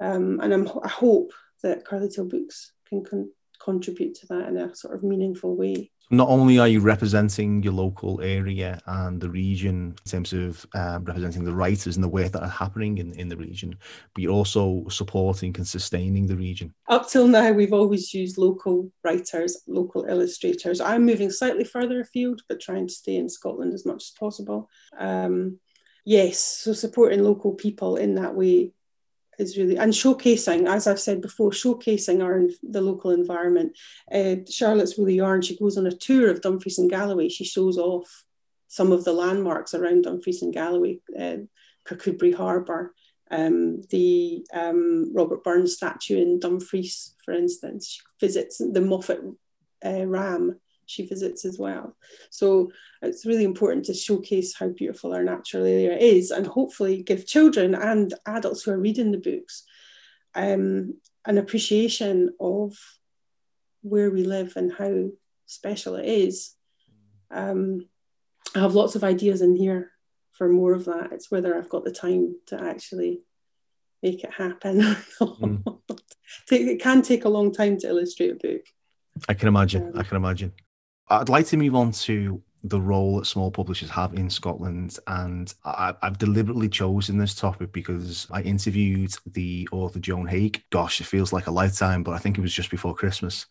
Um, 0.00 0.40
and 0.40 0.52
I'm, 0.52 0.68
I 0.82 0.88
hope 0.88 1.32
that 1.62 1.84
Curly 1.84 2.08
Tail 2.08 2.24
Books 2.24 2.72
can 2.88 3.04
con- 3.04 3.30
contribute 3.62 4.14
to 4.16 4.26
that 4.28 4.48
in 4.48 4.56
a 4.56 4.74
sort 4.74 4.94
of 4.94 5.02
meaningful 5.02 5.56
way. 5.56 5.90
Not 6.12 6.28
only 6.28 6.58
are 6.58 6.66
you 6.66 6.80
representing 6.80 7.62
your 7.62 7.72
local 7.72 8.20
area 8.20 8.80
and 8.86 9.20
the 9.20 9.30
region 9.30 9.94
in 9.96 10.10
terms 10.10 10.32
of 10.32 10.66
um, 10.74 11.04
representing 11.04 11.44
the 11.44 11.54
writers 11.54 11.96
and 11.96 12.02
the 12.02 12.08
work 12.08 12.32
that 12.32 12.42
are 12.42 12.48
happening 12.48 12.98
in, 12.98 13.12
in 13.12 13.28
the 13.28 13.36
region, 13.36 13.78
but 14.12 14.22
you're 14.22 14.32
also 14.32 14.84
supporting 14.88 15.54
and 15.56 15.68
sustaining 15.68 16.26
the 16.26 16.34
region. 16.34 16.74
Up 16.88 17.08
till 17.08 17.28
now, 17.28 17.52
we've 17.52 17.72
always 17.72 18.12
used 18.12 18.38
local 18.38 18.90
writers, 19.04 19.62
local 19.68 20.04
illustrators. 20.06 20.80
I'm 20.80 21.06
moving 21.06 21.30
slightly 21.30 21.62
further 21.62 22.00
afield, 22.00 22.42
but 22.48 22.60
trying 22.60 22.88
to 22.88 22.92
stay 22.92 23.14
in 23.14 23.28
Scotland 23.28 23.72
as 23.72 23.86
much 23.86 24.02
as 24.02 24.12
possible. 24.18 24.68
Um, 24.98 25.60
yes, 26.04 26.38
so 26.38 26.72
supporting 26.72 27.22
local 27.22 27.54
people 27.54 27.96
in 27.96 28.14
that 28.16 28.34
way 28.34 28.72
is 29.38 29.56
really 29.56 29.76
and 29.76 29.92
showcasing, 29.92 30.68
as 30.68 30.86
I've 30.86 31.00
said 31.00 31.22
before, 31.22 31.50
showcasing 31.50 32.22
our 32.22 32.42
the 32.62 32.82
local 32.82 33.10
environment. 33.10 33.76
Uh, 34.12 34.36
Charlotte's 34.48 34.98
Woolly 34.98 35.14
Yarn. 35.14 35.42
She 35.42 35.56
goes 35.56 35.78
on 35.78 35.86
a 35.86 35.92
tour 35.92 36.30
of 36.30 36.42
Dumfries 36.42 36.78
and 36.78 36.90
Galloway. 36.90 37.28
She 37.28 37.44
shows 37.44 37.78
off 37.78 38.24
some 38.68 38.92
of 38.92 39.04
the 39.04 39.12
landmarks 39.12 39.74
around 39.74 40.02
Dumfries 40.02 40.42
and 40.42 40.52
Galloway, 40.52 41.00
uh, 41.18 41.38
Kirkcudbright 41.88 42.34
Harbour, 42.34 42.94
um, 43.30 43.82
the 43.90 44.46
um, 44.52 45.12
Robert 45.14 45.42
Burns 45.42 45.74
statue 45.74 46.20
in 46.20 46.38
Dumfries, 46.38 47.14
for 47.24 47.32
instance. 47.32 47.88
She 47.88 48.00
visits 48.20 48.58
the 48.58 48.80
Moffat 48.80 49.20
uh, 49.84 50.06
Ram. 50.06 50.60
She 50.90 51.06
visits 51.06 51.44
as 51.44 51.58
well. 51.58 51.96
So 52.30 52.72
it's 53.00 53.24
really 53.24 53.44
important 53.44 53.84
to 53.86 53.94
showcase 53.94 54.54
how 54.56 54.68
beautiful 54.68 55.14
our 55.14 55.22
natural 55.22 55.64
area 55.64 55.96
is, 55.96 56.30
and 56.30 56.46
hopefully 56.46 57.02
give 57.02 57.26
children 57.26 57.74
and 57.74 58.12
adults 58.26 58.62
who 58.62 58.72
are 58.72 58.78
reading 58.78 59.12
the 59.12 59.18
books 59.18 59.64
um, 60.34 60.94
an 61.26 61.38
appreciation 61.38 62.34
of 62.40 62.76
where 63.82 64.10
we 64.10 64.24
live 64.24 64.54
and 64.56 64.72
how 64.72 65.06
special 65.46 65.96
it 65.96 66.06
is. 66.06 66.54
Um, 67.30 67.88
I 68.54 68.60
have 68.60 68.74
lots 68.74 68.96
of 68.96 69.04
ideas 69.04 69.42
in 69.42 69.56
here 69.56 69.92
for 70.32 70.48
more 70.48 70.72
of 70.72 70.86
that. 70.86 71.12
It's 71.12 71.30
whether 71.30 71.56
I've 71.56 71.68
got 71.68 71.84
the 71.84 71.92
time 71.92 72.36
to 72.46 72.60
actually 72.60 73.20
make 74.02 74.24
it 74.24 74.32
happen. 74.32 74.96
Mm. 75.20 75.62
it 76.50 76.80
can 76.80 77.02
take 77.02 77.24
a 77.24 77.28
long 77.28 77.52
time 77.52 77.78
to 77.78 77.88
illustrate 77.88 78.30
a 78.30 78.34
book. 78.34 78.62
I 79.28 79.34
can 79.34 79.48
imagine. 79.48 79.82
Um, 79.82 79.98
I 79.98 80.02
can 80.02 80.16
imagine. 80.16 80.52
I'd 81.10 81.28
like 81.28 81.46
to 81.48 81.56
move 81.56 81.74
on 81.74 81.92
to 81.92 82.42
the 82.62 82.80
role 82.80 83.18
that 83.18 83.26
small 83.26 83.50
publishers 83.50 83.90
have 83.90 84.14
in 84.14 84.28
Scotland. 84.28 84.98
And 85.06 85.52
I, 85.64 85.94
I've 86.02 86.18
deliberately 86.18 86.68
chosen 86.68 87.18
this 87.18 87.34
topic 87.34 87.72
because 87.72 88.26
I 88.30 88.42
interviewed 88.42 89.14
the 89.26 89.68
author 89.72 89.98
Joan 89.98 90.26
Haig. 90.26 90.62
Gosh, 90.70 91.00
it 91.00 91.04
feels 91.04 91.32
like 91.32 91.46
a 91.46 91.52
lifetime, 91.52 92.02
but 92.02 92.12
I 92.12 92.18
think 92.18 92.36
it 92.38 92.42
was 92.42 92.52
just 92.52 92.70
before 92.70 92.94
Christmas. 92.94 93.46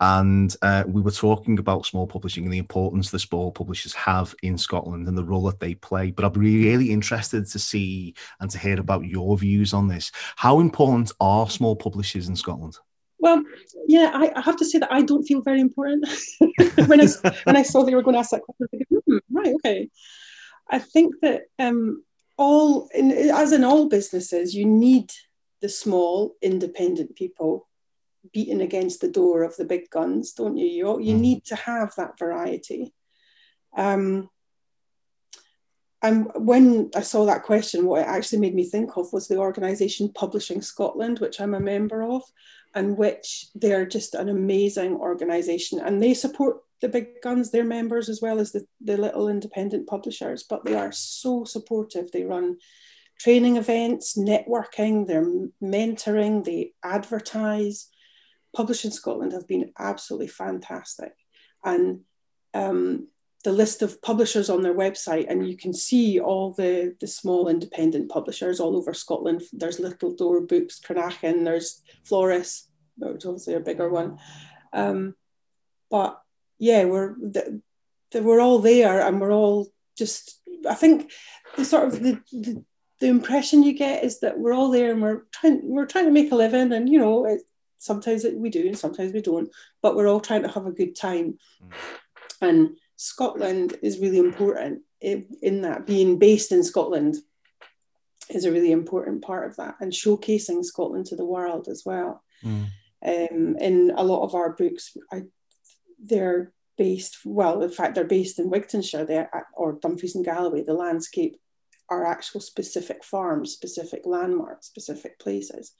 And 0.00 0.54
uh, 0.62 0.84
we 0.86 1.02
were 1.02 1.10
talking 1.10 1.58
about 1.58 1.84
small 1.84 2.06
publishing 2.06 2.44
and 2.44 2.52
the 2.52 2.58
importance 2.58 3.10
the 3.10 3.18
small 3.18 3.50
publishers 3.50 3.92
have 3.94 4.34
in 4.42 4.56
Scotland 4.56 5.08
and 5.08 5.18
the 5.18 5.24
role 5.24 5.42
that 5.44 5.58
they 5.58 5.74
play. 5.74 6.12
But 6.12 6.24
I'd 6.24 6.32
be 6.34 6.40
really 6.40 6.92
interested 6.92 7.46
to 7.46 7.58
see 7.58 8.14
and 8.40 8.48
to 8.50 8.58
hear 8.58 8.78
about 8.78 9.04
your 9.04 9.36
views 9.36 9.74
on 9.74 9.88
this. 9.88 10.12
How 10.36 10.60
important 10.60 11.10
are 11.20 11.50
small 11.50 11.74
publishers 11.74 12.28
in 12.28 12.36
Scotland? 12.36 12.78
Well, 13.18 13.42
yeah, 13.86 14.10
I, 14.14 14.32
I 14.36 14.40
have 14.40 14.56
to 14.58 14.64
say 14.64 14.78
that 14.78 14.92
I 14.92 15.02
don't 15.02 15.24
feel 15.24 15.42
very 15.42 15.60
important. 15.60 16.08
when 16.86 17.00
I 17.00 17.06
when 17.44 17.56
I 17.56 17.62
saw 17.62 17.82
they 17.82 17.94
were 17.94 18.02
going 18.02 18.14
to 18.14 18.20
ask 18.20 18.30
that 18.30 18.42
question, 18.42 18.68
I 18.72 18.76
thinking, 18.76 18.98
hmm, 19.06 19.36
right, 19.36 19.54
okay. 19.56 19.90
I 20.70 20.78
think 20.78 21.14
that 21.22 21.42
um, 21.58 22.04
all, 22.36 22.88
in, 22.94 23.10
as 23.10 23.52
in 23.52 23.64
all 23.64 23.88
businesses, 23.88 24.54
you 24.54 24.66
need 24.66 25.10
the 25.60 25.68
small, 25.68 26.36
independent 26.42 27.16
people 27.16 27.66
beating 28.32 28.60
against 28.60 29.00
the 29.00 29.10
door 29.10 29.42
of 29.42 29.56
the 29.56 29.64
big 29.64 29.90
guns, 29.90 30.32
don't 30.32 30.56
you? 30.56 30.66
You, 30.66 31.00
you 31.00 31.14
Mm. 31.16 31.20
need 31.20 31.44
to 31.46 31.56
have 31.56 31.94
that 31.96 32.18
variety. 32.18 32.92
Um, 33.76 34.28
and 36.02 36.30
when 36.36 36.90
I 36.94 37.00
saw 37.00 37.24
that 37.26 37.42
question, 37.42 37.86
what 37.86 38.02
it 38.02 38.06
actually 38.06 38.38
made 38.38 38.54
me 38.54 38.64
think 38.64 38.96
of 38.96 39.12
was 39.12 39.26
the 39.26 39.38
organisation 39.38 40.12
Publishing 40.12 40.62
Scotland, 40.62 41.18
which 41.18 41.40
I'm 41.40 41.54
a 41.54 41.60
member 41.60 42.04
of, 42.04 42.22
and 42.74 42.96
which 42.96 43.46
they're 43.54 43.86
just 43.86 44.14
an 44.14 44.28
amazing 44.28 44.96
organisation. 44.96 45.80
And 45.80 46.02
they 46.02 46.14
support 46.14 46.58
the 46.80 46.88
big 46.88 47.20
guns, 47.22 47.50
their 47.50 47.64
members, 47.64 48.08
as 48.08 48.20
well 48.22 48.38
as 48.38 48.52
the, 48.52 48.64
the 48.80 48.96
little 48.96 49.28
independent 49.28 49.88
publishers, 49.88 50.44
but 50.48 50.64
they 50.64 50.74
are 50.74 50.92
so 50.92 51.44
supportive. 51.44 52.10
They 52.12 52.24
run 52.24 52.58
training 53.18 53.56
events, 53.56 54.16
networking, 54.16 55.06
they're 55.06 55.26
mentoring, 55.62 56.44
they 56.44 56.72
advertise. 56.84 57.88
Publishing 58.54 58.92
Scotland 58.92 59.32
have 59.32 59.48
been 59.48 59.72
absolutely 59.78 60.28
fantastic. 60.28 61.12
And 61.64 62.00
um, 62.54 63.08
the 63.48 63.54
list 63.54 63.80
of 63.80 64.02
publishers 64.02 64.50
on 64.50 64.60
their 64.60 64.74
website, 64.74 65.24
and 65.30 65.48
you 65.48 65.56
can 65.56 65.72
see 65.72 66.20
all 66.20 66.52
the, 66.52 66.94
the 67.00 67.06
small 67.06 67.48
independent 67.48 68.10
publishers 68.10 68.60
all 68.60 68.76
over 68.76 68.92
Scotland. 68.92 69.40
There's 69.54 69.80
Little 69.80 70.14
Door 70.14 70.42
Books, 70.42 70.78
Cranachan, 70.78 71.46
there's 71.46 71.82
Floris, 72.04 72.68
which 72.98 73.22
is 73.22 73.24
obviously 73.24 73.54
a 73.54 73.60
bigger 73.60 73.88
one. 73.88 74.18
Um, 74.74 75.14
but 75.90 76.20
yeah, 76.58 76.84
we're 76.84 77.14
the, 77.14 77.62
the, 78.10 78.22
we're 78.22 78.42
all 78.42 78.58
there, 78.58 79.00
and 79.00 79.18
we're 79.18 79.32
all 79.32 79.68
just. 79.96 80.42
I 80.68 80.74
think 80.74 81.10
the 81.56 81.64
sort 81.64 81.86
of 81.86 82.02
the, 82.02 82.20
the 82.30 82.62
the 83.00 83.08
impression 83.08 83.62
you 83.62 83.72
get 83.72 84.04
is 84.04 84.20
that 84.20 84.38
we're 84.38 84.52
all 84.52 84.70
there 84.70 84.90
and 84.90 85.00
we're 85.00 85.22
trying 85.32 85.60
we're 85.62 85.86
trying 85.86 86.04
to 86.04 86.10
make 86.10 86.30
a 86.32 86.36
living, 86.36 86.70
and 86.74 86.86
you 86.86 86.98
know, 86.98 87.24
it, 87.24 87.40
sometimes 87.78 88.26
it, 88.26 88.36
we 88.36 88.50
do 88.50 88.66
and 88.66 88.78
sometimes 88.78 89.14
we 89.14 89.22
don't, 89.22 89.48
but 89.80 89.96
we're 89.96 90.10
all 90.10 90.20
trying 90.20 90.42
to 90.42 90.50
have 90.50 90.66
a 90.66 90.78
good 90.80 90.94
time, 90.94 91.38
Mm. 91.62 91.72
and 92.42 92.76
Scotland 92.98 93.78
is 93.80 94.00
really 94.00 94.18
important 94.18 94.82
in, 95.00 95.26
in 95.40 95.62
that 95.62 95.86
being 95.86 96.18
based 96.18 96.50
in 96.50 96.64
Scotland 96.64 97.16
is 98.28 98.44
a 98.44 98.50
really 98.50 98.72
important 98.72 99.22
part 99.22 99.48
of 99.48 99.56
that 99.56 99.76
and 99.80 99.92
showcasing 99.92 100.64
Scotland 100.64 101.06
to 101.06 101.16
the 101.16 101.24
world 101.24 101.68
as 101.68 101.84
well. 101.86 102.22
Mm. 102.44 102.66
Um, 103.06 103.56
in 103.58 103.92
a 103.96 104.02
lot 104.02 104.24
of 104.24 104.34
our 104.34 104.50
books, 104.52 104.96
I, 105.12 105.22
they're 106.02 106.52
based, 106.76 107.18
well, 107.24 107.62
in 107.62 107.70
fact, 107.70 107.94
they're 107.94 108.04
based 108.04 108.40
in 108.40 108.50
Wigtownshire 108.50 109.06
they're, 109.06 109.30
or 109.54 109.78
Dumfries 109.80 110.16
and 110.16 110.24
Galloway. 110.24 110.64
The 110.64 110.74
landscape 110.74 111.36
are 111.88 112.04
actual 112.04 112.40
specific 112.40 113.04
farms, 113.04 113.52
specific 113.52 114.02
landmarks, 114.06 114.66
specific 114.66 115.20
places. 115.20 115.72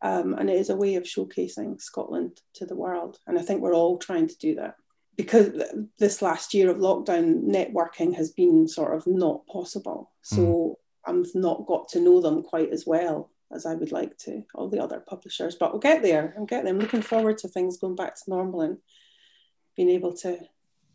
Um, 0.00 0.34
and 0.34 0.48
it 0.48 0.56
is 0.56 0.70
a 0.70 0.76
way 0.76 0.94
of 0.94 1.02
showcasing 1.02 1.80
Scotland 1.80 2.40
to 2.54 2.66
the 2.66 2.76
world. 2.76 3.18
And 3.26 3.36
I 3.36 3.42
think 3.42 3.60
we're 3.62 3.74
all 3.74 3.98
trying 3.98 4.28
to 4.28 4.38
do 4.38 4.54
that 4.54 4.76
because 5.16 5.50
this 5.98 6.22
last 6.22 6.54
year 6.54 6.70
of 6.70 6.78
lockdown, 6.78 7.44
networking 7.44 8.14
has 8.14 8.30
been 8.30 8.68
sort 8.68 8.94
of 8.94 9.06
not 9.06 9.46
possible. 9.46 10.12
So 10.22 10.78
I've 11.06 11.34
not 11.34 11.66
got 11.66 11.88
to 11.90 12.00
know 12.00 12.20
them 12.20 12.42
quite 12.42 12.70
as 12.70 12.84
well 12.86 13.30
as 13.54 13.64
I 13.64 13.74
would 13.74 13.92
like 13.92 14.16
to, 14.18 14.42
all 14.54 14.68
the 14.68 14.82
other 14.82 15.00
publishers. 15.00 15.54
But 15.54 15.72
we'll 15.72 15.80
get 15.80 16.02
there. 16.02 16.34
I'm 16.36 16.46
getting 16.46 16.68
I'm 16.68 16.78
looking 16.78 17.02
forward 17.02 17.38
to 17.38 17.48
things 17.48 17.78
going 17.78 17.96
back 17.96 18.16
to 18.16 18.30
normal 18.30 18.62
and 18.62 18.78
being 19.76 19.90
able 19.90 20.14
to 20.18 20.38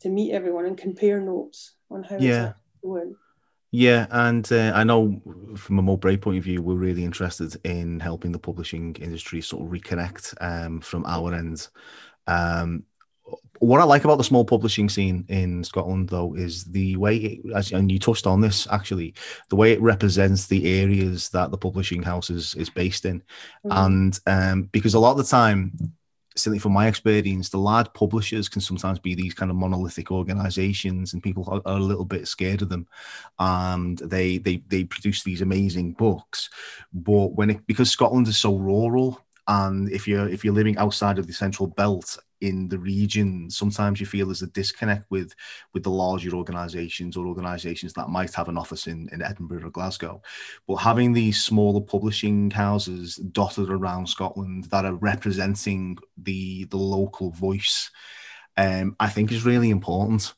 to 0.01 0.09
meet 0.09 0.33
everyone 0.33 0.65
and 0.65 0.77
compare 0.77 1.19
notes 1.21 1.75
on 1.89 2.03
how 2.03 2.17
Yeah. 2.17 2.49
it's 2.49 2.55
going. 2.83 3.15
Yeah, 3.73 4.07
and 4.11 4.51
uh, 4.51 4.73
I 4.75 4.83
know 4.83 5.21
from 5.55 5.79
a 5.79 5.81
Moat 5.81 6.01
Brae 6.01 6.17
point 6.17 6.37
of 6.37 6.43
view, 6.43 6.61
we're 6.61 6.75
really 6.75 7.05
interested 7.05 7.55
in 7.63 8.01
helping 8.01 8.33
the 8.33 8.39
publishing 8.39 8.95
industry 8.95 9.39
sort 9.39 9.63
of 9.63 9.71
reconnect 9.71 10.33
um, 10.41 10.81
from 10.81 11.05
our 11.05 11.33
end. 11.33 11.69
Um, 12.27 12.83
what 13.61 13.79
I 13.79 13.83
like 13.83 14.03
about 14.03 14.17
the 14.17 14.23
small 14.23 14.43
publishing 14.43 14.89
scene 14.89 15.23
in 15.29 15.63
Scotland, 15.63 16.09
though, 16.09 16.33
is 16.33 16.63
the 16.63 16.97
way, 16.97 17.15
it, 17.17 17.53
as, 17.55 17.71
and 17.71 17.91
you 17.91 17.99
touched 17.99 18.25
on 18.25 18.41
this 18.41 18.67
actually, 18.71 19.13
the 19.49 19.55
way 19.55 19.71
it 19.71 19.81
represents 19.81 20.47
the 20.47 20.81
areas 20.81 21.29
that 21.29 21.51
the 21.51 21.59
publishing 21.59 22.01
house 22.01 22.31
is, 22.31 22.55
is 22.55 22.71
based 22.71 23.05
in. 23.05 23.19
Mm-hmm. 23.63 23.71
And 23.71 24.19
um, 24.25 24.63
because 24.71 24.95
a 24.95 24.99
lot 24.99 25.11
of 25.11 25.17
the 25.17 25.23
time, 25.25 25.93
certainly 26.35 26.57
from 26.57 26.71
my 26.71 26.87
experience, 26.87 27.49
the 27.49 27.59
large 27.59 27.93
publishers 27.93 28.49
can 28.49 28.61
sometimes 28.61 28.97
be 28.97 29.13
these 29.13 29.35
kind 29.35 29.51
of 29.51 29.57
monolithic 29.57 30.09
organizations, 30.09 31.13
and 31.13 31.21
people 31.21 31.47
are, 31.47 31.61
are, 31.71 31.77
a 31.77 31.83
little 31.83 32.05
bit 32.05 32.27
scared 32.27 32.63
of 32.63 32.69
them. 32.69 32.87
And 33.37 33.99
they 33.99 34.39
they 34.39 34.63
they 34.67 34.85
produce 34.85 35.21
these 35.21 35.41
amazing 35.41 35.93
books, 35.93 36.49
but 36.93 37.27
when 37.33 37.51
it 37.51 37.67
because 37.67 37.91
Scotland 37.91 38.27
is 38.27 38.37
so 38.37 38.55
rural, 38.55 39.21
and 39.51 39.91
if 39.91 40.07
you're 40.07 40.29
if 40.29 40.45
you're 40.45 40.53
living 40.53 40.77
outside 40.77 41.19
of 41.19 41.27
the 41.27 41.33
central 41.33 41.67
belt 41.67 42.17
in 42.39 42.69
the 42.69 42.79
region 42.79 43.49
sometimes 43.49 43.99
you 43.99 44.05
feel 44.05 44.25
there's 44.25 44.41
a 44.41 44.47
disconnect 44.47 45.05
with 45.11 45.35
with 45.73 45.83
the 45.83 45.89
larger 45.89 46.33
organizations 46.33 47.17
or 47.17 47.27
organizations 47.27 47.91
that 47.93 48.09
might 48.09 48.33
have 48.33 48.47
an 48.47 48.57
office 48.57 48.87
in, 48.87 49.09
in 49.11 49.21
edinburgh 49.21 49.65
or 49.65 49.69
glasgow. 49.69 50.21
But 50.67 50.77
having 50.77 51.11
these 51.11 51.43
smaller 51.43 51.81
publishing 51.81 52.49
houses 52.49 53.17
dotted 53.17 53.69
around 53.69 54.07
scotland 54.07 54.65
that 54.65 54.85
are 54.85 54.95
representing 54.95 55.97
the 56.17 56.63
the 56.65 56.77
local 56.77 57.31
voice 57.31 57.91
um, 58.57 58.95
i 58.99 59.09
think 59.09 59.31
is 59.31 59.45
really 59.45 59.69
important. 59.69 60.33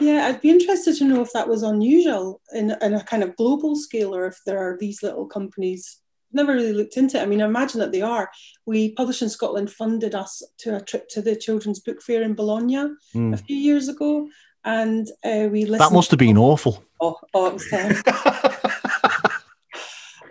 Yeah, 0.00 0.26
I'd 0.26 0.40
be 0.40 0.48
interested 0.48 0.96
to 0.96 1.04
know 1.04 1.20
if 1.20 1.32
that 1.34 1.46
was 1.46 1.62
unusual 1.62 2.40
in, 2.54 2.74
in 2.80 2.94
a 2.94 3.04
kind 3.04 3.22
of 3.22 3.36
global 3.36 3.76
scale 3.76 4.14
or 4.14 4.26
if 4.26 4.38
there 4.46 4.58
are 4.58 4.78
these 4.80 5.02
little 5.02 5.26
companies 5.26 5.99
never 6.32 6.52
really 6.52 6.72
looked 6.72 6.96
into 6.96 7.18
it. 7.18 7.22
I 7.22 7.26
mean, 7.26 7.42
I 7.42 7.46
imagine 7.46 7.80
that 7.80 7.92
they 7.92 8.02
are. 8.02 8.30
We 8.66 8.92
Publishing 8.92 9.28
Scotland 9.28 9.70
funded 9.70 10.14
us 10.14 10.42
to 10.58 10.76
a 10.76 10.80
trip 10.80 11.08
to 11.10 11.22
the 11.22 11.36
Children's 11.36 11.80
Book 11.80 12.02
Fair 12.02 12.22
in 12.22 12.34
Bologna 12.34 12.94
mm. 13.14 13.34
a 13.34 13.36
few 13.36 13.56
years 13.56 13.88
ago, 13.88 14.28
and 14.64 15.08
uh, 15.24 15.48
we 15.50 15.64
listened. 15.64 15.80
That 15.80 15.92
must 15.92 16.10
have 16.10 16.18
been 16.18 16.38
awful. 16.38 16.84
Oh, 17.00 17.16
oh, 17.34 17.46
it 17.46 17.54
was 17.54 17.68
terrible. 17.68 18.02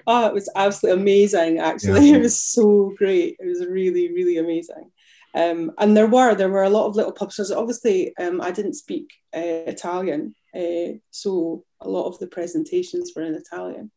oh, 0.07 0.27
it 0.27 0.33
was 0.33 0.49
absolutely 0.55 1.01
amazing. 1.01 1.59
Actually, 1.59 2.09
yeah. 2.09 2.17
it 2.17 2.21
was 2.21 2.39
so 2.39 2.93
great. 2.97 3.37
It 3.39 3.47
was 3.47 3.65
really, 3.65 4.13
really 4.13 4.37
amazing. 4.37 4.91
Um, 5.35 5.71
and 5.77 5.95
there 5.95 6.07
were 6.07 6.33
there 6.33 6.49
were 6.49 6.63
a 6.63 6.69
lot 6.69 6.87
of 6.87 6.95
little 6.95 7.11
publishers. 7.11 7.51
Obviously, 7.51 8.15
um, 8.17 8.41
I 8.41 8.51
didn't 8.51 8.73
speak 8.73 9.13
uh, 9.35 9.63
Italian, 9.67 10.35
uh, 10.55 10.97
so 11.11 11.63
a 11.81 11.89
lot 11.89 12.07
of 12.07 12.19
the 12.19 12.27
presentations 12.27 13.11
were 13.15 13.23
in 13.23 13.35
Italian. 13.35 13.91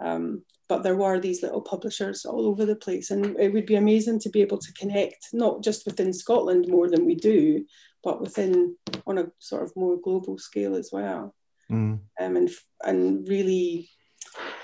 Um, 0.00 0.44
but 0.72 0.82
there 0.82 0.96
were 0.96 1.20
these 1.20 1.42
little 1.42 1.60
publishers 1.60 2.24
all 2.24 2.46
over 2.46 2.64
the 2.64 2.74
place 2.74 3.10
and 3.10 3.38
it 3.38 3.52
would 3.52 3.66
be 3.66 3.74
amazing 3.74 4.18
to 4.18 4.30
be 4.30 4.40
able 4.40 4.56
to 4.56 4.72
connect 4.72 5.28
not 5.34 5.62
just 5.62 5.84
within 5.84 6.14
scotland 6.14 6.64
more 6.66 6.88
than 6.88 7.04
we 7.04 7.14
do 7.14 7.62
but 8.02 8.22
within 8.22 8.74
on 9.06 9.18
a 9.18 9.26
sort 9.38 9.64
of 9.64 9.76
more 9.76 9.98
global 10.02 10.38
scale 10.38 10.74
as 10.74 10.88
well. 10.90 11.34
Mm. 11.70 12.00
um, 12.20 12.36
and 12.36 12.50
and 12.82 13.28
really 13.28 13.90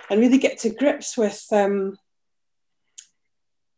and 0.09 0.19
really 0.19 0.39
get 0.39 0.59
to 0.61 0.71
grips 0.71 1.17
with 1.19 1.45
um, 1.53 1.97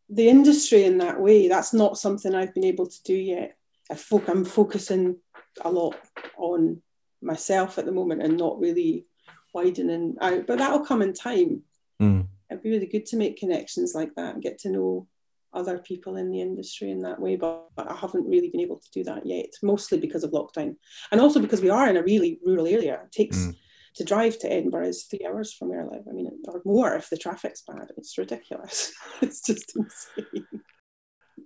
the 0.09 0.29
industry 0.29 0.85
in 0.85 0.99
that 0.99 1.21
way. 1.21 1.49
That's 1.49 1.75
not 1.75 1.99
something 1.99 2.33
i've 2.33 2.55
been 2.55 2.65
able 2.65 2.87
to 2.87 3.03
do 3.03 3.15
yet. 3.15 3.57
I 3.91 3.97
fo- 3.97 4.23
i'm 4.29 4.45
focusing 4.45 5.17
a 5.63 5.71
lot 5.71 5.97
on 6.37 6.81
myself 7.21 7.77
at 7.77 7.87
the 7.87 7.93
moment 7.93 8.23
and 8.23 8.37
not 8.37 8.61
really 8.61 9.07
widening 9.53 10.15
out 10.21 10.47
but 10.47 10.59
that'll 10.59 10.87
come 10.87 11.03
in 11.03 11.13
time 11.13 11.65
Mm. 12.01 12.27
It'd 12.51 12.63
be 12.63 12.71
really 12.71 12.87
good 12.87 13.07
to 13.07 13.17
make 13.17 13.39
connections 13.39 13.95
like 13.95 14.15
that 14.17 14.35
and 14.35 14.43
get 14.43 14.59
to 14.61 14.71
know 14.71 15.07
other 15.53 15.79
people 15.79 16.17
in 16.17 16.31
the 16.31 16.41
industry 16.41 16.91
in 16.91 17.03
that 17.03 17.21
way, 17.21 17.37
but, 17.37 17.69
but 17.77 17.91
I 17.91 17.95
haven't 17.95 18.29
really 18.29 18.51
been 18.51 18.61
able 18.61 18.79
to 18.79 18.91
do 18.93 19.05
that 19.05 19.27
yet, 19.27 19.51
mostly 19.63 19.99
because 19.99 20.25
of 20.25 20.31
lockdown. 20.31 20.77
And 21.11 21.21
also 21.21 21.41
because 21.41 21.61
we 21.61 21.71
are 21.71 21.89
in 21.89 21.97
a 21.97 22.03
really 22.03 22.39
rural 22.45 22.67
area. 22.67 23.01
It 23.05 23.13
takes 23.13 23.39
mm. 23.39 23.57
to 23.97 24.05
drive 24.05 24.39
to 24.41 24.53
Edinburgh 24.53 24.89
is 24.89 25.05
three 25.05 25.27
hours 25.27 25.53
from 25.53 25.69
where 25.69 25.83
I 25.83 25.87
live. 25.87 26.05
I 26.09 26.13
mean, 26.13 26.31
or 26.47 26.63
more 26.65 26.95
if 26.95 27.11
the 27.11 27.17
traffic's 27.17 27.63
bad. 27.63 27.89
It's 27.97 28.17
ridiculous. 28.17 28.93
it's 29.21 29.43
just 29.45 29.77
insane. 29.77 30.47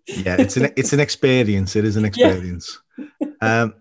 Yeah, 0.06 0.36
it's 0.38 0.58
an 0.58 0.70
it's 0.76 0.92
an 0.92 1.00
experience. 1.00 1.76
It 1.76 1.84
is 1.86 1.96
an 1.96 2.04
experience. 2.10 2.78
Yeah. 2.98 3.28
um, 3.40 3.74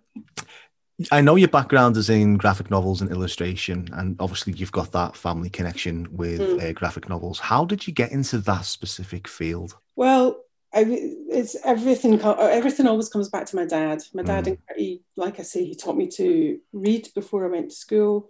I 1.12 1.22
know 1.22 1.36
your 1.36 1.50
background 1.50 1.98
is 1.98 2.10
in 2.10 2.38
graphic 2.38 2.70
novels 2.70 3.02
and 3.02 3.12
illustration, 3.12 3.90
and 3.94 4.16
obviously 4.20 4.54
you've 4.54 4.72
got 4.72 4.92
that 4.92 5.16
family 5.16 5.50
connection 5.50 6.08
with 6.12 6.40
mm. 6.40 6.64
uh, 6.64 6.72
graphic 6.74 7.10
novels. 7.10 7.40
How 7.40 7.66
did 7.66 7.88
you 7.88 7.94
get 7.94 8.12
into 8.12 8.38
that 8.40 8.66
specific 8.66 9.28
field? 9.28 9.76
Well, 9.96 10.44
I, 10.74 10.86
it's 10.88 11.56
everything. 11.64 12.22
Everything 12.22 12.88
always 12.88 13.10
comes 13.10 13.30
back 13.30 13.48
to 13.48 13.56
my 13.56 13.66
dad. 13.66 14.04
My 14.14 14.24
dad, 14.24 14.46
mm. 14.46 14.58
he, 14.76 15.02
like 15.16 15.40
I 15.40 15.44
say, 15.44 15.66
he 15.66 15.76
taught 15.76 15.98
me 15.98 16.08
to 16.10 16.60
read 16.72 17.10
before 17.16 17.46
I 17.46 17.50
went 17.50 17.72
to 17.72 17.76
school. 17.76 18.30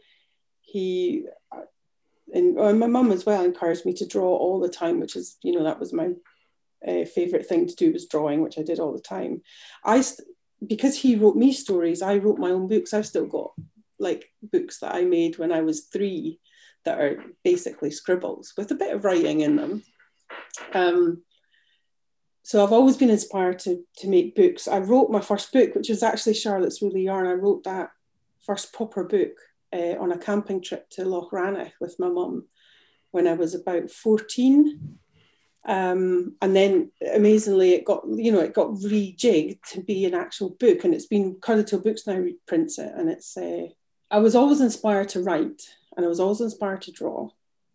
He 0.61 1.25
and, 2.33 2.57
and 2.57 2.79
my 2.79 2.87
mum 2.87 3.11
as 3.11 3.25
well 3.25 3.43
encouraged 3.43 3.85
me 3.85 3.93
to 3.93 4.07
draw 4.07 4.35
all 4.35 4.59
the 4.59 4.69
time, 4.69 4.99
which 4.99 5.15
is, 5.15 5.37
you 5.43 5.53
know, 5.53 5.63
that 5.63 5.79
was 5.79 5.93
my 5.93 6.11
uh, 6.87 7.05
favorite 7.05 7.45
thing 7.45 7.67
to 7.67 7.75
do 7.75 7.93
was 7.93 8.07
drawing, 8.07 8.41
which 8.41 8.57
I 8.57 8.63
did 8.63 8.79
all 8.79 8.93
the 8.93 8.99
time. 8.99 9.41
I 9.83 10.03
because 10.67 10.97
he 10.97 11.15
wrote 11.15 11.35
me 11.35 11.53
stories, 11.53 12.01
I 12.01 12.17
wrote 12.17 12.39
my 12.39 12.51
own 12.51 12.67
books. 12.67 12.93
I've 12.93 13.05
still 13.05 13.27
got 13.27 13.51
like 13.99 14.29
books 14.41 14.79
that 14.79 14.93
I 14.93 15.03
made 15.03 15.37
when 15.37 15.51
I 15.51 15.61
was 15.61 15.85
three 15.85 16.39
that 16.85 16.99
are 16.99 17.23
basically 17.43 17.91
scribbles 17.91 18.53
with 18.57 18.71
a 18.71 18.75
bit 18.75 18.93
of 18.93 19.05
writing 19.05 19.41
in 19.41 19.55
them. 19.55 19.83
Um, 20.73 21.23
so 22.43 22.63
I've 22.63 22.73
always 22.73 22.97
been 22.97 23.09
inspired 23.09 23.59
to, 23.59 23.83
to 23.97 24.09
make 24.09 24.35
books. 24.35 24.67
I 24.67 24.79
wrote 24.79 25.09
my 25.09 25.21
first 25.21 25.53
book, 25.53 25.75
which 25.75 25.89
was 25.89 26.03
actually 26.03 26.33
Charlotte's 26.33 26.81
Woolly 26.81 27.03
Yarn. 27.03 27.25
I 27.25 27.33
wrote 27.33 27.63
that 27.63 27.91
first 28.45 28.73
proper 28.73 29.05
book 29.05 29.31
uh, 29.71 29.95
on 29.99 30.11
a 30.11 30.17
camping 30.17 30.61
trip 30.61 30.89
to 30.91 31.05
Loch 31.05 31.31
Rannoch 31.31 31.71
with 31.79 31.95
my 31.99 32.09
mum 32.09 32.47
when 33.11 33.27
I 33.27 33.33
was 33.33 33.55
about 33.55 33.89
14. 33.89 34.99
Um, 35.65 36.35
and 36.41 36.55
then 36.55 36.91
amazingly, 37.13 37.73
it 37.73 37.85
got 37.85 38.03
you 38.07 38.31
know 38.31 38.41
it 38.41 38.53
got 38.53 38.71
rejigged 38.71 39.61
to 39.71 39.81
be 39.81 40.05
an 40.05 40.13
actual 40.13 40.49
book, 40.49 40.83
and 40.83 40.93
it's 40.93 41.05
been 41.05 41.35
Curly 41.35 41.63
Tail 41.63 41.79
Books 41.79 42.05
now 42.05 42.17
reprints 42.17 42.79
it, 42.79 42.91
and 42.95 43.09
it's. 43.09 43.37
Uh, 43.37 43.67
I 44.11 44.19
was 44.19 44.35
always 44.35 44.61
inspired 44.61 45.09
to 45.09 45.23
write, 45.23 45.63
and 45.95 46.05
I 46.05 46.09
was 46.09 46.19
always 46.19 46.41
inspired 46.41 46.81
to 46.83 46.91
draw. 46.91 47.29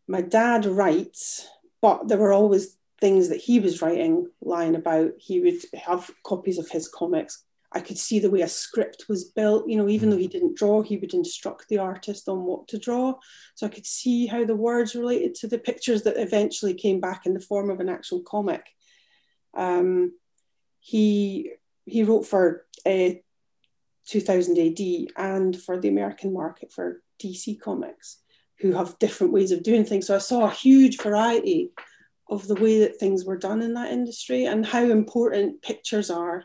My 0.07 0.21
dad 0.21 0.67
writes, 0.67 1.49
but 1.81 2.09
there 2.09 2.19
were 2.19 2.33
always 2.33 2.77
things 3.01 3.29
that 3.29 3.41
he 3.41 3.59
was 3.61 3.83
writing 3.83 4.31
lying 4.41 4.75
about. 4.75 5.13
He 5.19 5.41
would 5.41 5.63
have 5.75 6.11
copies 6.25 6.59
of 6.59 6.69
his 6.69 6.89
comics 6.89 7.45
I 7.73 7.81
could 7.81 7.99
see 7.99 8.19
the 8.19 8.31
way 8.31 8.41
a 8.41 8.49
script 8.49 9.07
was 9.09 9.25
built. 9.25 9.69
You 9.69 9.77
know, 9.77 9.89
even 9.89 10.09
though 10.09 10.17
he 10.17 10.29
didn't 10.29 10.57
draw, 10.57 10.83
he 10.83 10.97
would 10.97 11.13
instruct 11.13 11.69
the 11.69 11.79
artist 11.79 12.29
on 12.29 12.45
what 12.45 12.67
to 12.69 12.79
draw. 12.79 13.15
So 13.55 13.67
I 13.67 13.71
could 13.71 13.87
see 13.87 14.27
how 14.27 14.45
the 14.45 14.57
words 14.57 14.95
related 14.95 15.35
to 15.37 15.49
the 15.49 15.59
pictures 15.59 16.03
that 16.03 16.17
eventually 16.17 16.75
came 16.75 17.01
back 17.01 17.27
in 17.27 17.35
the 17.35 17.41
form 17.41 17.69
of 17.69 17.81
an 17.81 17.89
actual 17.89 18.23
comic. 18.23 18.65
Um, 19.55 20.13
he 20.81 21.53
he 21.85 22.05
wrote 22.05 22.27
for 22.27 22.67
uh, 22.87 23.11
2000 24.07 24.59
AD 24.59 25.13
and 25.17 25.61
for 25.61 25.79
the 25.79 25.89
American 25.89 26.33
market 26.33 26.73
for 26.73 27.03
DC 27.23 27.61
Comics, 27.61 28.19
who 28.61 28.73
have 28.73 28.99
different 28.99 29.33
ways 29.33 29.53
of 29.53 29.63
doing 29.63 29.85
things. 29.85 30.07
So 30.07 30.15
I 30.15 30.19
saw 30.19 30.47
a 30.47 30.51
huge 30.51 30.99
variety 31.03 31.73
of 32.31 32.47
the 32.47 32.55
way 32.55 32.81
that 32.81 32.99
things 32.99 33.25
were 33.25 33.37
done 33.39 33.63
in 33.63 33.75
that 33.75 33.91
industry 33.91 34.45
and 34.45 34.65
how 34.65 34.85
important 34.85 35.63
pictures 35.63 36.11
are 36.11 36.45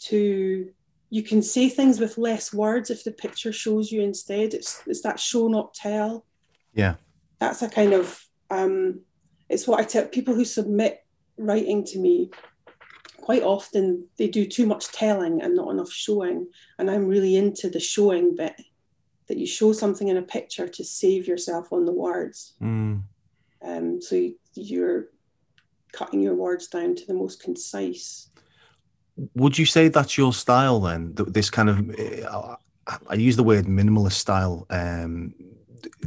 to 0.00 0.70
you 1.10 1.22
can 1.22 1.42
say 1.42 1.68
things 1.68 1.98
with 1.98 2.18
less 2.18 2.54
words 2.54 2.90
if 2.90 3.02
the 3.02 3.12
picture 3.12 3.52
shows 3.52 3.90
you 3.90 4.02
instead. 4.02 4.54
It's 4.54 4.82
it's 4.86 5.02
that 5.02 5.20
show 5.20 5.48
not 5.48 5.74
tell. 5.74 6.24
Yeah. 6.72 6.94
That's 7.38 7.62
a 7.62 7.68
kind 7.68 7.92
of 7.92 8.24
um 8.50 9.00
it's 9.48 9.66
what 9.66 9.80
I 9.80 9.84
tell 9.84 10.06
people 10.06 10.34
who 10.34 10.44
submit 10.44 11.04
writing 11.36 11.84
to 11.86 11.98
me 11.98 12.30
quite 13.20 13.42
often 13.42 14.06
they 14.16 14.28
do 14.28 14.46
too 14.46 14.66
much 14.66 14.90
telling 14.92 15.42
and 15.42 15.54
not 15.54 15.70
enough 15.70 15.92
showing. 15.92 16.48
And 16.78 16.90
I'm 16.90 17.06
really 17.06 17.36
into 17.36 17.68
the 17.68 17.78
showing 17.78 18.34
bit 18.34 18.60
that 19.28 19.38
you 19.38 19.46
show 19.46 19.72
something 19.72 20.08
in 20.08 20.16
a 20.16 20.22
picture 20.22 20.66
to 20.66 20.84
save 20.84 21.28
yourself 21.28 21.72
on 21.72 21.84
the 21.84 21.92
words. 21.92 22.54
Mm. 22.60 23.02
Um, 23.62 24.02
so 24.02 24.16
you, 24.16 24.34
you're 24.54 25.04
cutting 25.92 26.20
your 26.20 26.34
words 26.34 26.66
down 26.66 26.96
to 26.96 27.06
the 27.06 27.14
most 27.14 27.40
concise 27.40 28.29
would 29.34 29.58
you 29.58 29.66
say 29.66 29.88
that's 29.88 30.16
your 30.16 30.32
style 30.32 30.80
then? 30.80 31.12
This 31.14 31.50
kind 31.50 31.68
of, 31.68 31.90
uh, 32.26 32.56
I 33.08 33.14
use 33.14 33.36
the 33.36 33.42
word 33.42 33.66
minimalist 33.66 34.12
style. 34.12 34.66
Um, 34.70 35.34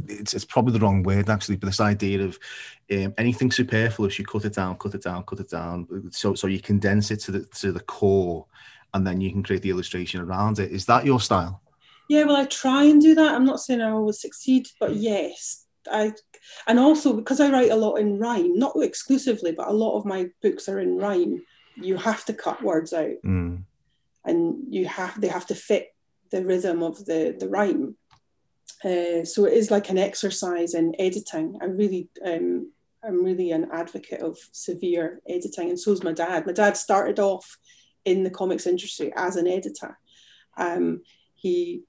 it's, 0.08 0.34
it's 0.34 0.44
probably 0.44 0.72
the 0.72 0.80
wrong 0.80 1.02
word 1.02 1.30
actually, 1.30 1.56
but 1.56 1.66
this 1.66 1.80
idea 1.80 2.22
of 2.22 2.38
um, 2.92 3.14
anything 3.18 3.50
superfluous, 3.50 4.18
you 4.18 4.24
cut 4.24 4.44
it 4.44 4.54
down, 4.54 4.76
cut 4.76 4.94
it 4.94 5.02
down, 5.02 5.24
cut 5.24 5.40
it 5.40 5.50
down. 5.50 6.10
So, 6.10 6.34
so 6.34 6.46
you 6.46 6.60
condense 6.60 7.10
it 7.10 7.20
to 7.20 7.32
the 7.32 7.44
to 7.46 7.72
the 7.72 7.80
core, 7.80 8.46
and 8.92 9.06
then 9.06 9.20
you 9.20 9.30
can 9.30 9.42
create 9.42 9.62
the 9.62 9.70
illustration 9.70 10.20
around 10.20 10.58
it. 10.58 10.70
Is 10.70 10.86
that 10.86 11.06
your 11.06 11.20
style? 11.20 11.62
Yeah, 12.08 12.24
well, 12.24 12.36
I 12.36 12.44
try 12.44 12.84
and 12.84 13.00
do 13.00 13.14
that. 13.14 13.34
I'm 13.34 13.46
not 13.46 13.60
saying 13.60 13.80
I 13.80 13.90
always 13.90 14.20
succeed, 14.20 14.66
but 14.78 14.96
yes, 14.96 15.64
I 15.90 16.12
and 16.66 16.78
also 16.78 17.14
because 17.14 17.40
I 17.40 17.50
write 17.50 17.70
a 17.70 17.76
lot 17.76 17.96
in 17.96 18.18
rhyme, 18.18 18.58
not 18.58 18.74
exclusively, 18.76 19.52
but 19.52 19.68
a 19.68 19.72
lot 19.72 19.96
of 19.96 20.04
my 20.04 20.26
books 20.42 20.68
are 20.68 20.80
in 20.80 20.96
rhyme. 20.96 21.42
You 21.76 21.96
have 21.96 22.24
to 22.26 22.32
cut 22.34 22.62
words 22.62 22.92
out, 22.92 23.16
Mm. 23.24 23.64
and 24.24 24.64
you 24.68 24.86
have 24.86 25.20
they 25.20 25.28
have 25.28 25.46
to 25.46 25.54
fit 25.54 25.94
the 26.30 26.44
rhythm 26.44 26.82
of 26.82 27.04
the 27.04 27.34
the 27.38 27.48
rhyme. 27.48 27.96
Uh, 28.84 29.24
so 29.24 29.44
it 29.46 29.54
is 29.54 29.70
like 29.70 29.88
an 29.88 29.98
exercise 29.98 30.74
in 30.74 30.94
editing. 30.98 31.56
I 31.62 31.66
really, 31.66 32.08
um, 32.24 32.70
I'm 33.02 33.24
really 33.24 33.50
an 33.50 33.68
advocate 33.72 34.20
of 34.20 34.38
severe 34.52 35.20
editing, 35.28 35.70
and 35.70 35.78
so 35.80 35.92
is 35.92 36.02
my 36.02 36.12
dad. 36.12 36.46
My 36.46 36.52
dad 36.52 36.76
started 36.76 37.18
off 37.18 37.58
in 38.04 38.24
the 38.24 38.30
comics 38.30 38.66
industry 38.66 39.12
as 39.16 39.36
an 39.36 39.46
editor. 39.46 39.98
Um, 40.58 41.02
he, 41.34 41.82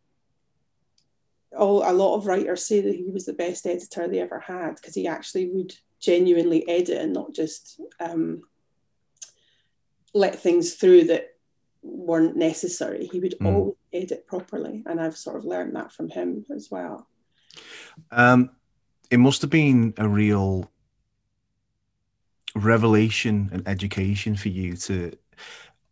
all 1.57 1.89
a 1.89 1.91
lot 1.93 2.15
of 2.15 2.27
writers 2.27 2.65
say 2.65 2.81
that 2.81 2.95
he 2.95 3.09
was 3.11 3.25
the 3.25 3.33
best 3.33 3.65
editor 3.65 4.07
they 4.07 4.19
ever 4.19 4.39
had 4.39 4.75
because 4.75 4.95
he 4.95 5.07
actually 5.07 5.49
would 5.49 5.73
genuinely 5.99 6.67
edit 6.67 7.01
and 7.01 7.13
not 7.13 7.33
just 7.33 7.79
um, 7.99 8.41
let 10.15 10.39
things 10.39 10.75
through 10.75 11.03
that 11.03 11.35
weren't 11.83 12.35
necessary. 12.37 13.05
He 13.05 13.19
would 13.19 13.35
Mm. 13.39 13.45
always 13.53 13.75
edit 13.93 14.25
properly, 14.25 14.81
and 14.87 14.99
I've 14.99 15.17
sort 15.17 15.35
of 15.35 15.45
learned 15.45 15.75
that 15.75 15.91
from 15.91 16.09
him 16.09 16.45
as 16.55 16.71
well. 16.71 17.07
Um, 18.11 18.49
it 19.11 19.17
must 19.19 19.41
have 19.41 19.51
been 19.51 19.93
a 19.97 20.07
real 20.07 20.71
revelation 22.55 23.49
and 23.51 23.67
education 23.67 24.35
for 24.35 24.49
you 24.49 24.75
to. 24.77 25.11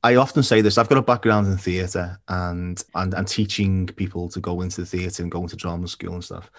I 0.06 0.16
often 0.16 0.44
say 0.44 0.62
this. 0.62 0.78
I've 0.78 0.90
got 0.90 0.98
a 0.98 1.02
background 1.04 1.48
in 1.48 1.58
theatre 1.58 2.18
and 2.28 2.82
and 2.96 3.14
and 3.14 3.28
teaching 3.28 3.88
people 3.88 4.30
to 4.30 4.40
go 4.40 4.62
into 4.62 4.82
the 4.82 4.88
theatre 4.88 5.22
and 5.22 5.32
go 5.32 5.42
into 5.42 5.58
drama 5.58 5.88
school 5.88 6.14
and 6.14 6.24
stuff. 6.24 6.50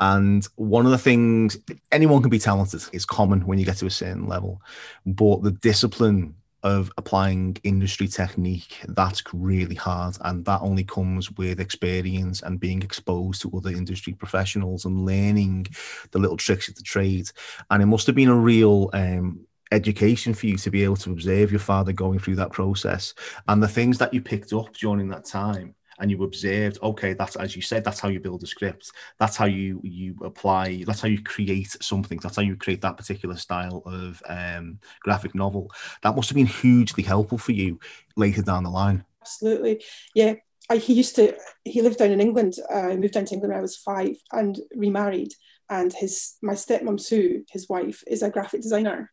And 0.00 0.46
one 0.56 0.84
of 0.84 0.92
the 0.92 0.98
things 0.98 1.56
anyone 1.92 2.20
can 2.22 2.30
be 2.30 2.40
talented. 2.40 2.82
It's 2.92 3.04
common 3.04 3.46
when 3.46 3.58
you 3.60 3.64
get 3.64 3.76
to 3.78 3.86
a 3.86 3.90
certain 3.90 4.26
level, 4.26 4.60
but 5.06 5.42
the 5.42 5.52
discipline 5.52 6.34
of 6.64 6.90
applying 6.96 7.56
industry 7.62 8.08
technique 8.08 8.80
that's 8.88 9.22
really 9.34 9.74
hard 9.74 10.16
and 10.22 10.44
that 10.46 10.62
only 10.62 10.82
comes 10.82 11.30
with 11.32 11.60
experience 11.60 12.42
and 12.42 12.58
being 12.58 12.82
exposed 12.82 13.42
to 13.42 13.52
other 13.54 13.70
industry 13.70 14.14
professionals 14.14 14.86
and 14.86 15.04
learning 15.04 15.66
the 16.10 16.18
little 16.18 16.38
tricks 16.38 16.68
of 16.68 16.74
the 16.74 16.82
trade. 16.82 17.30
And 17.70 17.82
it 17.82 17.86
must 17.86 18.06
have 18.06 18.16
been 18.16 18.30
a 18.30 18.34
real 18.34 18.88
um, 18.94 19.46
education 19.72 20.32
for 20.32 20.46
you 20.46 20.56
to 20.56 20.70
be 20.70 20.84
able 20.84 20.96
to 20.96 21.12
observe 21.12 21.52
your 21.52 21.60
father 21.60 21.92
going 21.92 22.18
through 22.18 22.36
that 22.36 22.52
process. 22.52 23.12
And 23.46 23.62
the 23.62 23.68
things 23.68 23.98
that 23.98 24.14
you 24.14 24.22
picked 24.22 24.54
up 24.54 24.72
during 24.72 25.08
that 25.08 25.26
time 25.26 25.74
and 26.00 26.10
you 26.10 26.22
observed 26.22 26.78
okay 26.82 27.12
that's 27.12 27.36
as 27.36 27.54
you 27.54 27.62
said 27.62 27.84
that's 27.84 28.00
how 28.00 28.08
you 28.08 28.20
build 28.20 28.42
a 28.42 28.46
script 28.46 28.90
that's 29.18 29.36
how 29.36 29.46
you 29.46 29.80
you 29.82 30.16
apply 30.22 30.82
that's 30.86 31.00
how 31.00 31.08
you 31.08 31.22
create 31.22 31.76
something 31.80 32.18
that's 32.22 32.36
how 32.36 32.42
you 32.42 32.56
create 32.56 32.80
that 32.80 32.96
particular 32.96 33.36
style 33.36 33.82
of 33.86 34.22
um, 34.28 34.78
graphic 35.00 35.34
novel 35.34 35.70
that 36.02 36.14
must 36.14 36.28
have 36.28 36.36
been 36.36 36.46
hugely 36.46 37.02
helpful 37.02 37.38
for 37.38 37.52
you 37.52 37.78
later 38.16 38.42
down 38.42 38.64
the 38.64 38.70
line 38.70 39.04
Absolutely, 39.24 39.82
yeah. 40.14 40.34
I, 40.68 40.76
he 40.76 40.92
used 40.92 41.16
to. 41.16 41.34
He 41.64 41.80
lived 41.80 41.98
down 41.98 42.10
in 42.10 42.20
England. 42.20 42.56
Uh, 42.70 42.94
moved 42.94 43.14
down 43.14 43.24
to 43.24 43.34
England 43.34 43.52
when 43.52 43.58
I 43.58 43.62
was 43.62 43.76
five 43.78 44.16
and 44.32 44.58
remarried. 44.76 45.32
And 45.70 45.90
his 45.94 46.34
my 46.42 46.52
stepmom 46.52 47.00
Sue, 47.00 47.42
his 47.48 47.66
wife, 47.66 48.04
is 48.06 48.22
a 48.22 48.28
graphic 48.28 48.60
designer. 48.60 49.10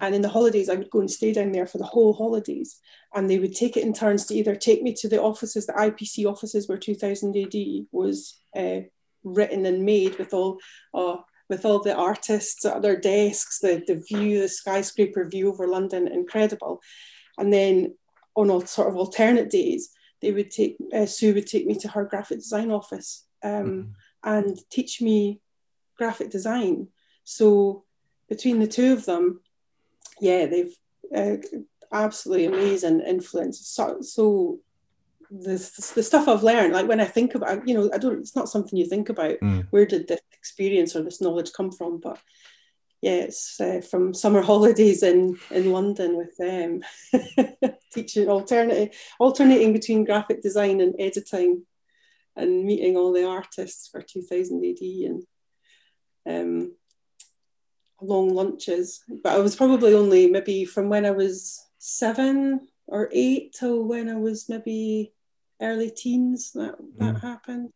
And 0.00 0.14
in 0.14 0.22
the 0.22 0.28
holidays, 0.28 0.68
I 0.68 0.74
would 0.74 0.90
go 0.90 1.00
and 1.00 1.10
stay 1.10 1.32
down 1.32 1.52
there 1.52 1.66
for 1.66 1.78
the 1.78 1.84
whole 1.84 2.14
holidays. 2.14 2.78
And 3.14 3.28
they 3.28 3.38
would 3.38 3.54
take 3.54 3.76
it 3.76 3.84
in 3.84 3.92
turns 3.92 4.26
to 4.26 4.34
either 4.34 4.56
take 4.56 4.82
me 4.82 4.94
to 4.94 5.08
the 5.08 5.20
offices, 5.20 5.66
the 5.66 5.72
IPC 5.74 6.24
offices 6.24 6.68
where 6.68 6.78
2000 6.78 7.36
AD 7.36 7.86
was 7.92 8.40
uh, 8.56 8.80
written 9.24 9.66
and 9.66 9.84
made 9.84 10.16
with 10.18 10.32
all 10.32 10.58
uh, 10.94 11.16
with 11.48 11.64
all 11.64 11.80
the 11.80 11.94
artists 11.94 12.64
at 12.64 12.80
their 12.80 12.98
desks, 12.98 13.58
the, 13.58 13.82
the 13.86 13.96
view, 14.08 14.40
the 14.40 14.48
skyscraper 14.48 15.28
view 15.28 15.48
over 15.48 15.66
London, 15.66 16.06
incredible. 16.06 16.80
And 17.36 17.52
then 17.52 17.96
on 18.36 18.50
all 18.50 18.64
sort 18.64 18.88
of 18.88 18.96
alternate 18.96 19.50
days, 19.50 19.90
they 20.22 20.30
would 20.30 20.50
take 20.50 20.76
uh, 20.94 21.06
Sue 21.06 21.34
would 21.34 21.46
take 21.46 21.66
me 21.66 21.74
to 21.76 21.88
her 21.88 22.04
graphic 22.04 22.38
design 22.38 22.70
office 22.70 23.26
um, 23.42 23.94
and 24.22 24.58
teach 24.70 25.02
me 25.02 25.40
graphic 25.98 26.30
design. 26.30 26.88
So 27.24 27.84
between 28.28 28.60
the 28.60 28.66
two 28.66 28.92
of 28.92 29.04
them, 29.04 29.40
yeah, 30.20 30.46
they've 30.46 30.74
uh, 31.14 31.36
absolutely 31.92 32.46
amazing 32.46 33.00
influence. 33.00 33.66
So, 33.66 34.00
so 34.00 34.58
the, 35.30 35.56
the 35.94 36.02
stuff 36.02 36.28
I've 36.28 36.42
learned, 36.42 36.72
like 36.72 36.88
when 36.88 37.00
I 37.00 37.04
think 37.04 37.34
about, 37.34 37.66
you 37.66 37.74
know, 37.74 37.90
I 37.92 37.98
don't, 37.98 38.20
it's 38.20 38.36
not 38.36 38.48
something 38.48 38.78
you 38.78 38.86
think 38.86 39.08
about. 39.08 39.38
Mm. 39.40 39.66
Where 39.70 39.86
did 39.86 40.08
this 40.08 40.20
experience 40.32 40.94
or 40.94 41.02
this 41.02 41.20
knowledge 41.20 41.52
come 41.52 41.70
from? 41.70 42.00
But 42.00 42.18
yeah, 43.00 43.22
it's 43.22 43.60
uh, 43.60 43.80
from 43.88 44.14
summer 44.14 44.42
holidays 44.50 45.02
in, 45.02 45.38
in 45.50 45.72
London 45.72 46.16
with 46.16 46.36
them, 46.36 46.82
teaching 47.92 48.28
alternative, 48.28 48.94
alternating 49.18 49.72
between 49.72 50.04
graphic 50.04 50.42
design 50.42 50.80
and 50.80 50.94
editing 50.98 51.64
and 52.36 52.64
meeting 52.64 52.96
all 52.96 53.12
the 53.12 53.26
artists 53.26 53.88
for 53.88 54.02
2000 54.02 54.64
AD 54.64 54.80
and 54.80 55.22
um, 56.26 56.72
long 58.02 58.34
lunches. 58.34 59.00
But 59.22 59.32
I 59.32 59.38
was 59.38 59.56
probably 59.56 59.94
only 59.94 60.26
maybe 60.28 60.64
from 60.64 60.88
when 60.88 61.04
I 61.06 61.10
was 61.10 61.60
seven 61.78 62.68
or 62.86 63.08
eight 63.12 63.52
till 63.52 63.84
when 63.84 64.08
I 64.08 64.16
was 64.16 64.48
maybe 64.48 65.12
early 65.60 65.90
teens 65.90 66.52
that 66.52 66.76
that 66.98 67.14
Mm. 67.16 67.20
happened. 67.20 67.72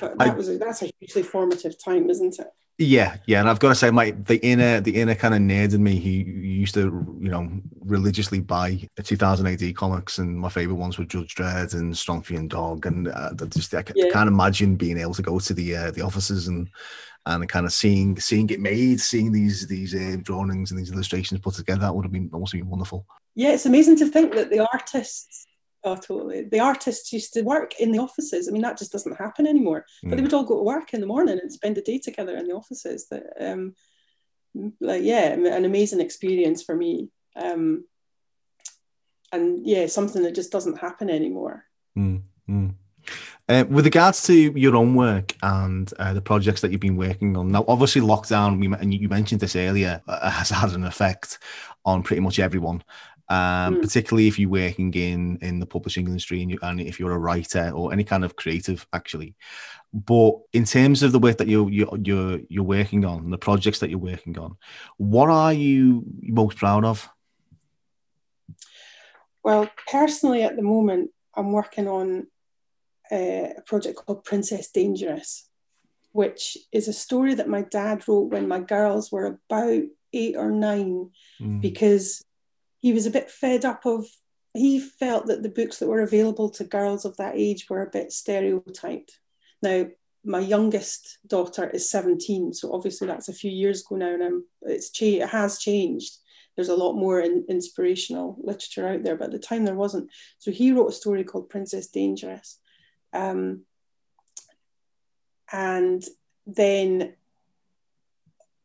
But 0.00 0.14
I- 0.20 0.26
that 0.28 0.36
was 0.36 0.48
a, 0.48 0.58
that's 0.58 0.82
a 0.82 0.90
hugely 0.98 1.22
formative 1.22 1.82
time, 1.82 2.10
isn't 2.10 2.38
it? 2.38 2.48
Yeah, 2.82 3.18
yeah, 3.26 3.40
and 3.40 3.48
I've 3.50 3.58
got 3.58 3.68
to 3.68 3.74
say, 3.74 3.90
my 3.90 4.12
the 4.12 4.38
inner 4.38 4.80
the 4.80 4.98
inner 5.02 5.14
kind 5.14 5.34
of 5.34 5.40
nerd 5.40 5.74
in 5.74 5.82
me, 5.82 5.98
he 5.98 6.22
used 6.22 6.72
to, 6.74 6.80
you 7.20 7.28
know, 7.28 7.46
religiously 7.80 8.40
buy 8.40 8.80
the 8.96 9.02
2000 9.02 9.46
AD 9.46 9.76
comics, 9.76 10.16
and 10.16 10.34
my 10.34 10.48
favorite 10.48 10.76
ones 10.76 10.96
were 10.96 11.04
Judge 11.04 11.34
Dredd 11.34 11.74
and 11.74 11.96
Strontium 11.96 12.48
Dog, 12.48 12.86
and 12.86 13.08
uh, 13.08 13.32
I 13.38 13.44
just 13.44 13.74
I, 13.74 13.84
Yeah. 13.94 14.06
can't 14.10 14.28
imagine 14.28 14.76
being 14.76 14.96
able 14.96 15.12
to 15.12 15.20
go 15.20 15.38
to 15.38 15.52
the 15.52 15.76
uh, 15.76 15.90
the 15.90 16.00
offices 16.00 16.48
and 16.48 16.70
and 17.26 17.46
kind 17.50 17.66
of 17.66 17.74
seeing 17.74 18.18
seeing 18.18 18.48
it 18.48 18.60
made, 18.60 18.98
seeing 18.98 19.30
these 19.30 19.66
these 19.66 19.94
uh, 19.94 20.16
drawings 20.22 20.70
and 20.70 20.80
these 20.80 20.90
illustrations 20.90 21.38
put 21.42 21.56
together. 21.56 21.82
That 21.82 21.94
would 21.94 22.06
have 22.06 22.12
been 22.12 22.30
almost 22.32 22.54
been 22.54 22.66
wonderful. 22.66 23.04
Yeah, 23.34 23.50
it's 23.50 23.66
amazing 23.66 23.96
to 23.98 24.06
think 24.06 24.34
that 24.36 24.48
the 24.48 24.66
artists, 24.72 25.46
oh, 25.84 25.96
totally, 25.96 26.42
the 26.42 26.60
artists 26.60 27.12
used 27.12 27.32
to 27.34 27.42
work 27.42 27.80
in 27.80 27.92
the 27.92 27.98
offices. 27.98 28.48
I 28.48 28.52
mean, 28.52 28.62
that 28.62 28.78
just 28.78 28.92
doesn't 28.92 29.16
happen 29.16 29.46
anymore. 29.46 29.86
But 30.02 30.10
they 30.10 30.16
Mm. 30.16 30.22
would 30.22 30.34
all 30.34 30.44
go 30.44 30.56
to 30.56 30.62
work 30.62 30.92
in 30.94 31.00
the 31.00 31.06
morning 31.06 31.38
and 31.40 31.52
spend 31.52 31.76
the 31.76 31.82
day 31.82 31.98
together 31.98 32.36
in 32.36 32.46
the 32.46 32.54
offices. 32.54 33.06
That, 33.08 33.24
um, 33.40 33.74
like, 34.80 35.02
yeah, 35.02 35.32
an 35.32 35.64
amazing 35.64 36.00
experience 36.00 36.62
for 36.62 36.76
me. 36.76 37.08
Um, 37.36 37.84
and 39.32 39.64
yeah, 39.66 39.86
something 39.86 40.22
that 40.22 40.34
just 40.34 40.52
doesn't 40.52 40.78
happen 40.78 41.08
anymore. 41.08 41.64
Mm, 41.96 42.22
mm. 42.48 42.74
Uh, 43.48 43.64
with 43.68 43.84
regards 43.84 44.22
to 44.24 44.34
your 44.34 44.76
own 44.76 44.94
work 44.94 45.34
and 45.42 45.92
uh, 45.98 46.12
the 46.12 46.20
projects 46.20 46.60
that 46.60 46.70
you've 46.70 46.80
been 46.80 46.96
working 46.96 47.36
on, 47.36 47.50
now 47.50 47.64
obviously 47.66 48.00
lockdown, 48.00 48.60
we, 48.60 48.66
and 48.66 48.92
you 48.92 49.08
mentioned 49.08 49.40
this 49.40 49.56
earlier, 49.56 50.02
uh, 50.06 50.30
has 50.38 50.50
had 50.50 50.72
an 50.72 50.84
effect 50.84 51.38
on 51.84 52.02
pretty 52.02 52.20
much 52.20 52.38
everyone. 52.38 52.82
Um, 53.30 53.76
Mm. 53.76 53.82
particularly 53.82 54.26
if 54.26 54.40
you're 54.40 54.50
working 54.50 54.92
in 54.94 55.38
in 55.40 55.60
the 55.60 55.66
publishing 55.74 56.06
industry 56.08 56.42
and, 56.42 56.50
you, 56.50 56.58
and 56.62 56.80
if 56.80 56.98
you're 56.98 57.12
a 57.12 57.18
writer 57.18 57.70
or 57.72 57.92
any 57.92 58.02
kind 58.02 58.24
of 58.24 58.34
creative, 58.34 58.84
actually. 58.92 59.36
But 59.94 60.32
in 60.52 60.64
terms 60.64 61.04
of 61.04 61.12
the 61.12 61.20
work 61.20 61.36
that 61.38 61.46
you're 61.46 61.70
you're 61.70 61.96
you're, 62.08 62.40
you're 62.48 62.64
working 62.64 63.04
on, 63.04 63.30
the 63.30 63.38
projects 63.38 63.78
that 63.78 63.90
you're 63.90 64.00
working 64.12 64.36
on, 64.36 64.56
what 64.96 65.28
are 65.30 65.52
you 65.52 66.02
most 66.22 66.56
proud 66.58 66.84
of? 66.84 67.08
Well, 69.44 69.70
personally, 69.90 70.42
at 70.42 70.56
the 70.56 70.62
moment, 70.62 71.10
I'm 71.36 71.52
working 71.52 71.88
on 71.88 72.26
uh, 73.12 73.48
a 73.58 73.62
project 73.64 73.96
called 73.96 74.24
Princess 74.24 74.70
Dangerous, 74.72 75.48
which 76.12 76.58
is 76.72 76.88
a 76.88 76.92
story 76.92 77.34
that 77.34 77.48
my 77.48 77.62
dad 77.62 78.06
wrote 78.08 78.32
when 78.32 78.48
my 78.48 78.60
girls 78.60 79.10
were 79.12 79.26
about 79.26 79.82
eight 80.12 80.36
or 80.36 80.50
nine, 80.50 81.10
Mm, 81.40 81.60
because 81.60 82.24
he 82.80 82.92
was 82.92 83.06
a 83.06 83.10
bit 83.10 83.30
fed 83.30 83.64
up 83.64 83.86
of. 83.86 84.06
He 84.52 84.80
felt 84.80 85.26
that 85.26 85.44
the 85.44 85.48
books 85.48 85.78
that 85.78 85.86
were 85.86 86.00
available 86.00 86.50
to 86.50 86.64
girls 86.64 87.04
of 87.04 87.16
that 87.18 87.34
age 87.36 87.66
were 87.70 87.82
a 87.82 87.90
bit 87.90 88.10
stereotyped. 88.10 89.20
Now, 89.62 89.86
my 90.24 90.40
youngest 90.40 91.18
daughter 91.26 91.68
is 91.70 91.90
17, 91.90 92.52
so 92.52 92.72
obviously 92.72 93.06
that's 93.06 93.28
a 93.28 93.34
few 93.34 93.50
years 93.50 93.82
ago 93.82 93.96
now, 93.96 94.12
and 94.12 94.22
I'm, 94.22 94.44
it's 94.62 94.90
cha- 94.90 95.06
it 95.06 95.28
has 95.28 95.58
changed. 95.58 96.16
There's 96.56 96.68
a 96.68 96.76
lot 96.76 96.94
more 96.94 97.20
in, 97.20 97.46
inspirational 97.48 98.36
literature 98.42 98.88
out 98.88 99.02
there, 99.02 99.16
but 99.16 99.26
at 99.26 99.32
the 99.32 99.38
time 99.38 99.64
there 99.64 99.74
wasn't. 99.74 100.10
So 100.38 100.50
he 100.50 100.72
wrote 100.72 100.88
a 100.88 100.92
story 100.92 101.24
called 101.24 101.48
Princess 101.48 101.86
Dangerous, 101.86 102.58
um, 103.12 103.62
and 105.52 106.04
then 106.46 107.14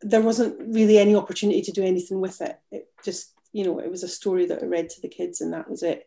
there 0.01 0.21
wasn't 0.21 0.59
really 0.59 0.97
any 0.97 1.15
opportunity 1.15 1.61
to 1.61 1.71
do 1.71 1.83
anything 1.83 2.19
with 2.19 2.41
it. 2.41 2.59
It 2.71 2.87
just, 3.03 3.33
you 3.55 3.63
know, 3.63 3.79
it 3.79 3.89
was 3.89 4.03
a 4.03 4.09
story 4.09 4.45
that 4.47 4.61
I 4.61 4.65
read 4.65 4.89
to 4.89 5.01
the 5.01 5.07
kids, 5.07 5.39
and 5.39 5.53
that 5.53 5.69
was 5.69 5.81
it. 5.81 6.05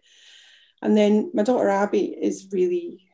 And 0.83 0.95
then 0.95 1.31
my 1.33 1.43
daughter 1.43 1.71
Abby 1.71 2.05
is 2.21 2.49
really, 2.53 3.09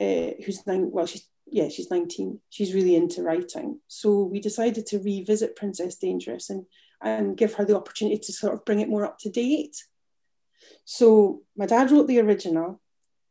uh, 0.00 0.30
who's 0.44 0.64
nine, 0.64 0.92
well, 0.92 1.06
she's 1.06 1.26
yeah, 1.52 1.68
she's 1.68 1.90
19. 1.90 2.38
She's 2.50 2.72
really 2.72 2.94
into 2.94 3.24
writing. 3.24 3.80
So 3.88 4.22
we 4.22 4.38
decided 4.38 4.86
to 4.86 5.00
revisit 5.00 5.56
Princess 5.56 5.96
Dangerous 5.96 6.50
and 6.50 6.66
and 7.02 7.36
give 7.36 7.54
her 7.54 7.64
the 7.64 7.76
opportunity 7.76 8.18
to 8.18 8.32
sort 8.32 8.54
of 8.54 8.64
bring 8.64 8.78
it 8.78 8.88
more 8.88 9.04
up 9.04 9.18
to 9.20 9.30
date. 9.30 9.76
So 10.84 11.42
my 11.56 11.66
dad 11.66 11.90
wrote 11.90 12.06
the 12.06 12.20
original. 12.20 12.80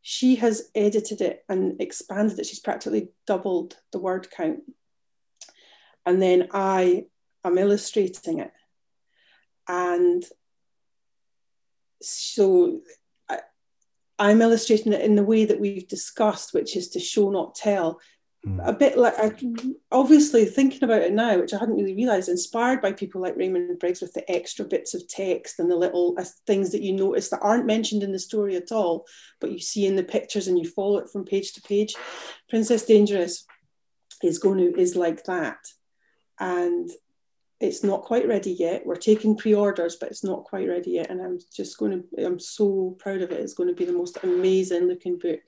She 0.02 0.36
has 0.38 0.70
edited 0.76 1.22
it 1.22 1.46
and 1.48 1.80
expanded 1.80 2.38
it. 2.38 2.48
She's 2.48 2.60
practically 2.60 3.10
doubled 3.26 3.78
the 3.94 4.00
word 4.00 4.30
count. 4.30 4.64
And 6.06 6.22
then 6.22 6.50
I 6.52 7.06
am 7.46 7.58
illustrating 7.58 8.40
it. 8.40 8.52
And 9.68 10.26
so 12.02 12.82
I, 14.20 14.32
am 14.32 14.42
illustrating 14.42 14.94
it 14.94 15.02
in 15.02 15.16
the 15.16 15.24
way 15.24 15.46
that 15.46 15.60
we've 15.60 15.88
discussed, 15.88 16.54
which 16.54 16.76
is 16.76 16.90
to 16.90 17.00
show, 17.00 17.30
not 17.30 17.56
tell. 17.56 18.00
Mm. 18.46 18.66
A 18.66 18.72
bit 18.72 18.98
like, 18.98 19.16
I, 19.18 19.34
obviously, 19.92 20.46
thinking 20.46 20.84
about 20.84 21.02
it 21.02 21.14
now, 21.14 21.38
which 21.40 21.54
I 21.54 21.58
hadn't 21.58 21.76
really 21.76 21.96
realised, 21.96 22.30
inspired 22.30 22.82
by 22.82 22.94
people 22.94 23.22
like 23.22 23.36
Raymond 23.36 23.80
Briggs 23.80 24.02
with 24.02 24.14
the 24.14 24.30
extra 24.32 24.64
bits 24.64 24.94
of 24.94 25.08
text 25.08 25.60
and 25.60 25.70
the 25.70 25.76
little 25.76 26.16
uh, 26.18 26.24
things 26.48 26.72
that 26.72 26.82
you 26.82 26.94
notice 26.94 27.30
that 27.30 27.42
aren't 27.42 27.66
mentioned 27.66 28.02
in 28.02 28.14
the 28.14 28.20
story 28.20 28.56
at 28.56 28.72
all, 28.72 29.06
but 29.42 29.52
you 29.52 29.60
see 29.60 29.86
in 29.86 29.98
the 29.98 30.04
pictures 30.04 30.48
and 30.48 30.58
you 30.58 30.70
follow 30.70 31.00
it 31.00 31.10
from 31.10 31.26
page 31.26 31.54
to 31.54 31.62
page. 31.62 31.96
Princess 32.50 32.86
Dangerous 32.86 33.46
is 34.24 34.40
going 34.40 34.58
to 34.60 34.80
is 34.80 34.96
like 34.96 35.26
that, 35.26 35.60
and 36.40 36.90
it's 37.60 37.84
not 37.84 38.04
quite 38.04 38.28
ready 38.28 38.52
yet. 38.52 38.86
We're 38.86 38.96
taking 38.96 39.36
pre-orders, 39.36 39.98
but 39.98 40.10
it's 40.10 40.24
not 40.24 40.46
quite 40.46 40.68
ready 40.68 40.92
yet. 40.92 41.10
And 41.10 41.22
I'm 41.22 41.40
just 41.54 41.78
going 41.78 42.04
to, 42.04 42.26
I'm 42.26 42.40
so 42.40 42.96
proud 43.00 43.22
of 43.22 43.32
it. 43.32 43.40
It's 43.42 43.54
going 43.54 43.70
to 43.70 43.76
be 43.76 43.86
the 43.86 43.94
most 43.94 44.18
amazing 44.24 44.88
looking 44.88 45.18
book. 45.18 45.42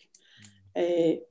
Uh, 0.75 1.21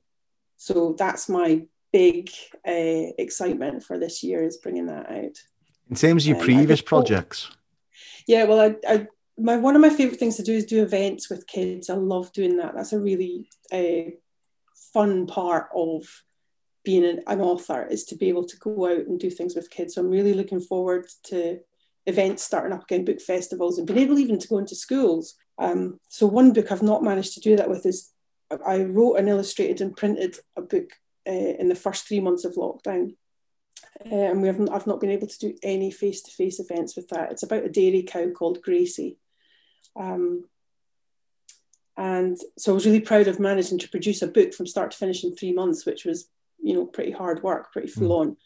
so 0.57 0.95
that's 0.97 1.29
my 1.29 1.61
big 1.93 2.29
uh, 2.67 3.13
excitement 3.17 3.83
for 3.83 3.99
this 3.99 4.23
year 4.23 4.43
is 4.43 4.57
bringing 4.57 4.87
that 4.87 5.09
out. 5.09 5.37
In 5.89 5.95
terms 5.95 6.23
of 6.23 6.29
your 6.29 6.37
um, 6.37 6.43
previous 6.43 6.81
projects. 6.81 7.51
Yeah, 8.27 8.45
well, 8.45 8.59
I, 8.59 8.75
I, 8.87 9.07
my 9.37 9.57
one 9.57 9.75
of 9.75 9.81
my 9.81 9.89
favorite 9.89 10.19
things 10.19 10.37
to 10.37 10.43
do 10.43 10.53
is 10.53 10.65
do 10.65 10.81
events 10.81 11.29
with 11.29 11.47
kids. 11.47 11.89
I 11.89 11.95
love 11.95 12.31
doing 12.31 12.57
that. 12.57 12.73
That's 12.75 12.93
a 12.93 12.99
really 12.99 13.49
uh, 13.71 14.11
fun 14.93 15.27
part 15.27 15.69
of 15.75 16.05
being 16.83 17.05
an, 17.05 17.21
an, 17.27 17.41
author 17.41 17.85
is 17.85 18.05
to 18.05 18.15
be 18.15 18.29
able 18.29 18.45
to 18.45 18.57
go 18.57 18.87
out 18.87 19.05
and 19.07 19.19
do 19.19 19.29
things 19.29 19.55
with 19.55 19.69
kids. 19.69 19.95
So 19.95 20.01
I'm 20.01 20.09
really 20.09 20.33
looking 20.33 20.59
forward 20.59 21.07
to 21.25 21.59
events 22.05 22.43
starting 22.43 22.73
up 22.73 22.83
again, 22.83 23.05
book 23.05 23.21
festivals, 23.21 23.77
and 23.77 23.87
being 23.87 23.99
able 23.99 24.19
even 24.19 24.39
to 24.39 24.47
go 24.47 24.57
into 24.57 24.75
schools. 24.75 25.35
Um, 25.57 25.99
so 26.07 26.25
one 26.25 26.53
book 26.53 26.71
I've 26.71 26.81
not 26.81 27.03
managed 27.03 27.33
to 27.35 27.39
do 27.39 27.55
that 27.57 27.69
with 27.69 27.85
is 27.85 28.11
I 28.65 28.83
wrote 28.83 29.15
and 29.15 29.29
illustrated 29.29 29.81
and 29.81 29.95
printed 29.95 30.37
a 30.55 30.61
book 30.61 30.89
uh, 31.27 31.31
in 31.31 31.69
the 31.69 31.75
first 31.75 32.07
three 32.07 32.19
months 32.19 32.45
of 32.45 32.55
lockdown. 32.55 33.15
Uh, 34.03 34.15
and 34.15 34.41
we 34.41 34.47
haven't, 34.47 34.69
I've 34.69 34.87
not 34.87 34.99
been 34.99 35.11
able 35.11 35.27
to 35.27 35.39
do 35.39 35.55
any 35.61 35.91
face-to-face 35.91 36.59
events 36.59 36.95
with 36.95 37.07
that. 37.09 37.31
It's 37.31 37.43
about 37.43 37.63
a 37.63 37.69
dairy 37.69 38.03
cow 38.03 38.29
called 38.31 38.61
Gracie. 38.61 39.17
Um, 39.95 40.45
and 41.97 42.37
so 42.57 42.71
I 42.71 42.75
was 42.75 42.85
really 42.85 43.01
proud 43.01 43.27
of 43.27 43.39
managing 43.39 43.77
to 43.79 43.89
produce 43.89 44.21
a 44.21 44.27
book 44.27 44.53
from 44.53 44.65
start 44.65 44.91
to 44.91 44.97
finish 44.97 45.23
in 45.23 45.35
three 45.35 45.53
months, 45.53 45.85
which 45.85 46.05
was 46.05 46.29
you 46.61 46.73
know 46.73 46.85
pretty 46.85 47.11
hard 47.11 47.43
work, 47.43 47.71
pretty 47.71 47.87
full 47.87 48.13
on, 48.13 48.37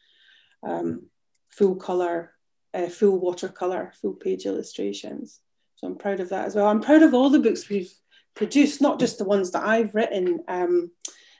um, 0.64 1.08
full 1.50 1.76
color, 1.76 2.32
uh, 2.74 2.88
full 2.88 3.20
watercolor, 3.20 3.94
full 4.02 4.14
page 4.14 4.46
illustrations. 4.46 5.40
So 5.76 5.88
I'm 5.88 5.98
proud 5.98 6.20
of 6.20 6.30
that 6.30 6.46
as 6.46 6.56
well. 6.56 6.68
I'm 6.68 6.82
proud 6.82 7.04
of 7.04 7.14
all 7.14 7.30
the 7.30 7.40
books 7.40 7.70
we've 7.70 7.92
produced, 8.36 8.82
not 8.82 9.00
just 9.00 9.18
the 9.18 9.26
ones 9.26 9.52
that 9.52 9.66
I've 9.66 9.94
written. 9.96 10.40
Um, 10.48 10.92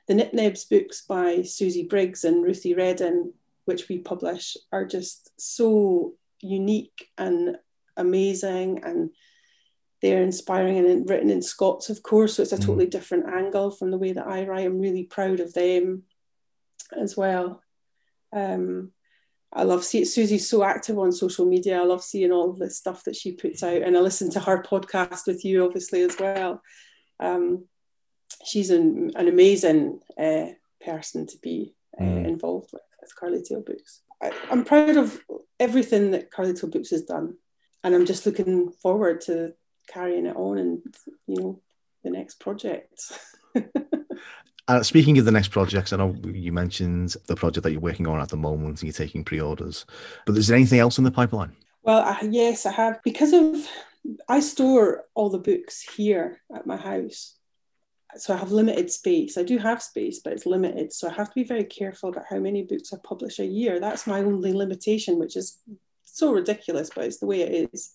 the 0.08 0.14
Nip 0.14 0.34
Nebs 0.34 0.66
books 0.66 1.02
by 1.02 1.42
Susie 1.42 1.88
Briggs 1.88 2.24
and 2.24 2.44
Ruthie 2.44 2.76
Redden, 2.76 3.34
which 3.66 3.90
we 3.90 4.00
publish, 4.00 4.56
are 4.72 4.86
just 4.86 5.32
so 5.38 6.14
unique 6.42 7.10
and 7.18 7.58
amazing 7.98 8.84
and 8.84 9.10
they're 10.02 10.22
inspiring 10.22 10.78
and 10.78 11.10
written 11.10 11.32
in 11.32 11.42
Scots, 11.42 11.90
of 11.90 12.04
course. 12.04 12.36
So 12.36 12.44
it's 12.44 12.52
a 12.52 12.58
mm. 12.58 12.66
totally 12.66 12.86
different 12.86 13.28
angle 13.28 13.72
from 13.72 13.90
the 13.90 13.98
way 13.98 14.12
that 14.12 14.28
I 14.28 14.46
write. 14.46 14.68
I'm 14.68 14.80
really 14.80 15.04
proud 15.04 15.40
of 15.40 15.54
them 15.54 16.04
as 17.00 17.16
well. 17.16 17.62
Um, 18.34 18.92
I 19.54 19.64
love 19.64 19.86
seeing 19.86 20.06
Susie's 20.06 20.50
so 20.50 20.64
active 20.64 21.00
on 21.00 21.12
social 21.12 21.46
media. 21.46 21.80
I 21.80 21.86
love 21.86 22.04
seeing 22.04 22.32
all 22.32 22.52
the 22.52 22.70
stuff 22.70 23.06
that 23.06 23.16
she 23.16 23.32
puts 23.32 23.64
out, 23.64 23.82
and 23.82 23.96
I 23.96 24.02
listen 24.02 24.30
to 24.32 24.40
her 24.42 24.62
podcast 24.62 25.28
with 25.28 25.46
you, 25.46 25.64
obviously, 25.66 26.02
as 26.02 26.18
well. 26.20 26.62
Um, 27.20 27.66
she's 28.46 28.70
an, 28.70 29.12
an 29.16 29.28
amazing 29.28 30.02
uh, 30.20 30.48
person 30.84 31.26
to 31.28 31.38
be 31.42 31.74
uh, 32.00 32.04
mm. 32.04 32.28
involved 32.28 32.72
with, 32.74 32.82
with 33.02 33.16
Curly 33.16 33.42
Tail 33.44 33.62
Books. 33.62 34.02
I, 34.22 34.32
I'm 34.52 34.66
proud 34.66 34.98
of 34.98 35.20
everything 35.60 36.12
that 36.12 36.32
Curly 36.32 36.54
Tail 36.54 36.70
Books 36.70 36.90
has 36.90 37.04
done, 37.04 37.36
and 37.84 37.96
I'm 37.96 38.06
just 38.06 38.26
looking 38.26 38.72
forward 38.72 39.22
to 39.22 39.54
carrying 39.88 40.26
it 40.26 40.36
on 40.36 40.58
and 40.58 40.96
you 41.28 41.40
know 41.40 41.62
the 42.04 42.10
next 42.10 42.40
project. 42.40 43.12
Uh, 44.68 44.82
speaking 44.82 45.18
of 45.20 45.26
the 45.26 45.32
next 45.32 45.50
projects, 45.50 45.94
I 45.94 45.98
know 45.98 46.16
you 46.24 46.52
mentioned 46.52 47.16
the 47.28 47.36
project 47.36 47.64
that 47.64 47.72
you're 47.72 47.82
working 47.82 48.08
on 48.08 48.20
at 48.20 48.30
the 48.30 48.38
moment 48.38 48.82
and 48.82 48.84
you're 48.84 48.94
taking 48.94 49.24
pre-orders, 49.24 49.86
but 50.26 50.36
is 50.36 50.48
there 50.48 50.58
anything 50.58 50.80
else 50.80 50.98
in 50.98 51.04
the 51.04 51.12
pipeline? 51.12 51.56
Well, 51.84 52.18
yes, 52.24 52.66
I 52.66 52.72
have. 52.72 53.00
Because 53.04 53.32
of, 53.32 53.68
I 54.28 54.40
store 54.40 55.04
all 55.14 55.30
the 55.30 55.38
books 55.38 55.82
here 55.82 56.42
at 56.56 56.66
my 56.66 56.78
house. 56.78 57.36
So 58.18 58.34
I 58.34 58.38
have 58.38 58.52
limited 58.52 58.90
space. 58.92 59.38
I 59.38 59.44
do 59.44 59.60
have 59.60 59.84
space, 59.84 60.22
but 60.24 60.34
it's 60.34 60.48
limited. 60.48 60.94
So 60.94 61.10
I 61.10 61.14
have 61.14 61.28
to 61.28 61.36
be 61.36 61.44
very 61.44 61.66
careful 61.66 62.10
about 62.10 62.26
how 62.28 62.40
many 62.40 62.64
books 62.64 62.92
I 62.92 62.98
publish 63.04 63.40
a 63.40 63.46
year. 63.46 63.80
That's 63.80 64.08
my 64.08 64.22
only 64.22 64.54
limitation, 64.54 65.20
which 65.20 65.36
is 65.36 65.60
so 66.02 66.32
ridiculous, 66.32 66.90
but 66.96 67.04
it's 67.04 67.20
the 67.20 67.28
way 67.28 67.42
it 67.42 67.70
is. 67.72 67.94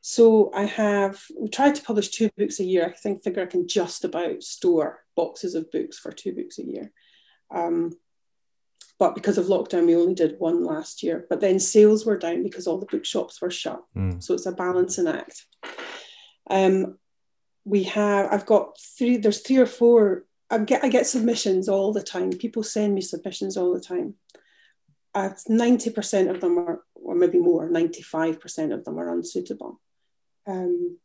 So 0.00 0.50
I 0.54 0.64
have 0.64 1.22
we 1.38 1.48
tried 1.48 1.74
to 1.74 1.82
publish 1.82 2.08
two 2.08 2.30
books 2.36 2.60
a 2.60 2.64
year. 2.64 2.86
I 2.86 2.92
think 2.92 3.22
figure 3.22 3.42
I 3.42 3.46
can 3.46 3.66
just 3.66 4.04
about 4.04 4.42
store 4.42 5.04
boxes 5.16 5.54
of 5.54 5.70
books 5.70 5.98
for 5.98 6.12
two 6.12 6.32
books 6.34 6.58
a 6.58 6.64
year. 6.64 6.92
Um, 7.54 7.92
but 8.98 9.14
because 9.14 9.38
of 9.38 9.46
lockdown, 9.46 9.86
we 9.86 9.96
only 9.96 10.14
did 10.14 10.38
one 10.38 10.64
last 10.64 11.02
year. 11.02 11.26
But 11.28 11.40
then 11.40 11.60
sales 11.60 12.04
were 12.04 12.18
down 12.18 12.42
because 12.42 12.66
all 12.66 12.78
the 12.78 12.86
bookshops 12.86 13.40
were 13.40 13.50
shut. 13.50 13.82
Mm. 13.96 14.22
So 14.22 14.34
it's 14.34 14.46
a 14.46 14.52
balancing 14.52 15.06
act. 15.06 15.46
Um, 16.50 16.98
we 17.64 17.84
have 17.84 18.32
I've 18.32 18.46
got 18.46 18.78
three. 18.80 19.16
There's 19.16 19.40
three 19.40 19.58
or 19.58 19.66
four. 19.66 20.24
I 20.50 20.58
get 20.58 20.84
I 20.84 20.88
get 20.88 21.06
submissions 21.06 21.68
all 21.68 21.92
the 21.92 22.02
time. 22.02 22.30
People 22.30 22.62
send 22.62 22.94
me 22.94 23.00
submissions 23.00 23.56
all 23.56 23.74
the 23.74 23.80
time. 23.80 24.14
Ninety 25.48 25.90
percent 25.90 26.30
of 26.30 26.40
them 26.40 26.58
are, 26.58 26.82
or 26.94 27.14
maybe 27.14 27.38
more. 27.38 27.68
Ninety 27.68 28.02
five 28.02 28.40
percent 28.40 28.72
of 28.72 28.84
them 28.84 28.98
are 28.98 29.12
unsuitable. 29.12 29.80
Um, 30.48 30.98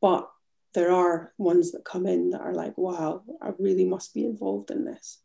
but 0.00 0.28
there 0.74 0.92
are 0.92 1.32
ones 1.38 1.72
that 1.72 1.84
come 1.84 2.06
in 2.06 2.30
that 2.30 2.42
are 2.42 2.54
like, 2.54 2.76
wow, 2.76 3.22
I 3.40 3.52
really 3.58 3.86
must 3.86 4.12
be 4.12 4.24
involved 4.24 4.70
in 4.70 4.84
this. 4.84 5.20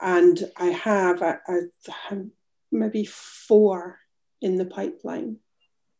And 0.00 0.38
I 0.56 0.66
have, 0.66 1.22
I, 1.22 1.36
I 1.48 1.60
have 2.08 2.26
maybe 2.70 3.04
four 3.06 3.98
in 4.40 4.56
the 4.56 4.66
pipeline 4.66 5.38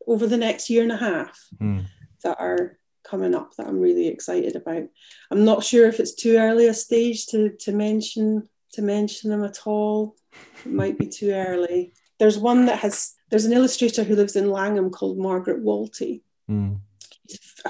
over 0.06 0.26
the 0.26 0.36
next 0.36 0.68
year 0.68 0.82
and 0.82 0.92
a 0.92 0.96
half 0.96 1.38
mm. 1.60 1.84
that 2.22 2.38
are 2.38 2.78
coming 3.04 3.34
up 3.34 3.54
that 3.56 3.66
I'm 3.66 3.78
really 3.78 4.08
excited 4.08 4.56
about. 4.56 4.84
I'm 5.30 5.44
not 5.44 5.64
sure 5.64 5.86
if 5.86 6.00
it's 6.00 6.14
too 6.14 6.36
early 6.36 6.66
a 6.66 6.74
stage 6.74 7.26
to, 7.28 7.50
to 7.60 7.72
mention 7.72 8.48
to 8.72 8.82
mention 8.82 9.30
them 9.30 9.44
at 9.44 9.66
all. 9.66 10.16
It 10.64 10.72
might 10.72 10.98
be 10.98 11.06
too 11.06 11.30
early. 11.30 11.92
There's 12.18 12.38
one 12.38 12.66
that 12.66 12.78
has 12.78 13.14
there's 13.30 13.44
an 13.44 13.52
illustrator 13.52 14.04
who 14.04 14.16
lives 14.16 14.36
in 14.36 14.50
Langholm 14.50 14.90
called 14.90 15.18
Margaret 15.18 15.62
Walty, 15.62 16.22
Mm. 16.52 16.80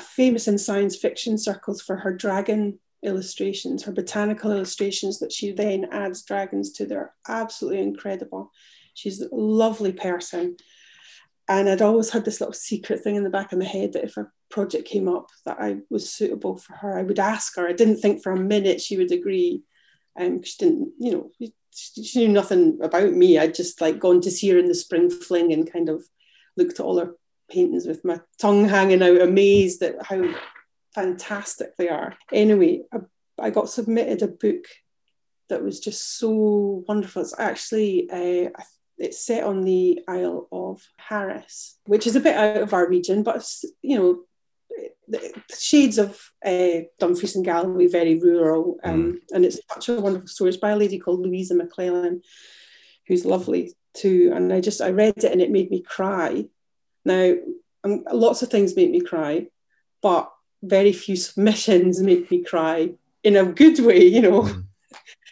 Famous 0.00 0.48
in 0.48 0.58
science 0.58 0.96
fiction 0.96 1.38
circles 1.38 1.80
for 1.80 1.96
her 1.96 2.12
dragon 2.12 2.78
illustrations, 3.02 3.82
her 3.84 3.92
botanical 3.92 4.52
illustrations 4.52 5.18
that 5.18 5.32
she 5.32 5.52
then 5.52 5.86
adds 5.92 6.22
dragons 6.22 6.72
to. 6.72 6.86
They're 6.86 7.14
absolutely 7.28 7.80
incredible. 7.80 8.50
She's 8.94 9.20
a 9.20 9.28
lovely 9.32 9.92
person. 9.92 10.56
And 11.48 11.68
I'd 11.68 11.82
always 11.82 12.10
had 12.10 12.24
this 12.24 12.40
little 12.40 12.54
secret 12.54 13.00
thing 13.00 13.16
in 13.16 13.24
the 13.24 13.30
back 13.30 13.52
of 13.52 13.58
my 13.58 13.64
head 13.64 13.92
that 13.92 14.04
if 14.04 14.16
a 14.16 14.30
project 14.48 14.88
came 14.88 15.08
up 15.08 15.28
that 15.44 15.58
I 15.60 15.78
was 15.90 16.12
suitable 16.12 16.56
for 16.56 16.74
her, 16.74 16.98
I 16.98 17.02
would 17.02 17.18
ask 17.18 17.56
her. 17.56 17.68
I 17.68 17.72
didn't 17.72 17.98
think 17.98 18.22
for 18.22 18.32
a 18.32 18.40
minute 18.40 18.80
she 18.80 18.96
would 18.96 19.12
agree. 19.12 19.62
Um, 20.18 20.42
she 20.42 20.54
didn't, 20.58 20.92
you 20.98 21.12
know, 21.12 21.30
she, 21.74 22.04
she 22.04 22.18
knew 22.20 22.28
nothing 22.28 22.78
about 22.82 23.12
me. 23.12 23.38
I'd 23.38 23.54
just 23.54 23.80
like 23.80 23.98
gone 23.98 24.20
to 24.22 24.30
see 24.30 24.50
her 24.50 24.58
in 24.58 24.66
the 24.66 24.74
spring 24.74 25.10
fling 25.10 25.52
and 25.52 25.70
kind 25.70 25.88
of 25.88 26.04
looked 26.56 26.78
at 26.78 26.84
all 26.84 26.98
her 26.98 27.16
paintings 27.52 27.86
with 27.86 28.04
my 28.04 28.20
tongue 28.38 28.68
hanging 28.68 29.02
out, 29.02 29.20
amazed 29.20 29.82
at 29.82 30.04
how 30.04 30.22
fantastic 30.94 31.76
they 31.76 31.88
are. 31.88 32.16
Anyway, 32.32 32.82
I, 32.92 32.98
I 33.38 33.50
got 33.50 33.68
submitted 33.68 34.22
a 34.22 34.28
book 34.28 34.64
that 35.48 35.62
was 35.62 35.80
just 35.80 36.18
so 36.18 36.84
wonderful. 36.88 37.22
It's 37.22 37.38
actually 37.38 38.08
uh, 38.10 38.50
it's 38.98 39.24
set 39.24 39.44
on 39.44 39.62
the 39.62 40.00
Isle 40.08 40.48
of 40.52 40.82
Harris, 40.96 41.78
which 41.84 42.06
is 42.06 42.16
a 42.16 42.20
bit 42.20 42.36
out 42.36 42.62
of 42.62 42.72
our 42.72 42.88
region, 42.88 43.22
but 43.22 43.46
you 43.82 43.98
know, 43.98 44.22
the 45.08 45.32
shades 45.58 45.98
of 45.98 46.18
uh, 46.44 46.86
Dumfries 46.98 47.36
and 47.36 47.44
Galloway, 47.44 47.86
very 47.86 48.18
rural, 48.18 48.78
um, 48.84 49.12
mm. 49.12 49.18
and 49.32 49.44
it's 49.44 49.60
such 49.72 49.88
a 49.88 50.00
wonderful 50.00 50.28
story. 50.28 50.48
It's 50.50 50.56
by 50.56 50.70
a 50.70 50.76
lady 50.76 50.98
called 50.98 51.20
Louisa 51.20 51.54
McClellan, 51.54 52.22
who's 53.06 53.24
lovely 53.24 53.74
too. 53.94 54.32
And 54.34 54.52
I 54.52 54.60
just 54.60 54.80
I 54.80 54.90
read 54.90 55.14
it 55.18 55.32
and 55.32 55.42
it 55.42 55.50
made 55.50 55.70
me 55.70 55.82
cry 55.82 56.46
now, 57.04 57.34
um, 57.84 58.04
lots 58.12 58.42
of 58.42 58.50
things 58.50 58.76
make 58.76 58.90
me 58.90 59.00
cry, 59.00 59.46
but 60.02 60.32
very 60.62 60.92
few 60.92 61.16
submissions 61.16 62.00
make 62.02 62.30
me 62.30 62.42
cry 62.42 62.92
in 63.22 63.36
a 63.36 63.44
good 63.44 63.78
way, 63.80 64.04
you 64.04 64.22
know. 64.22 64.42
Mm. 64.42 64.64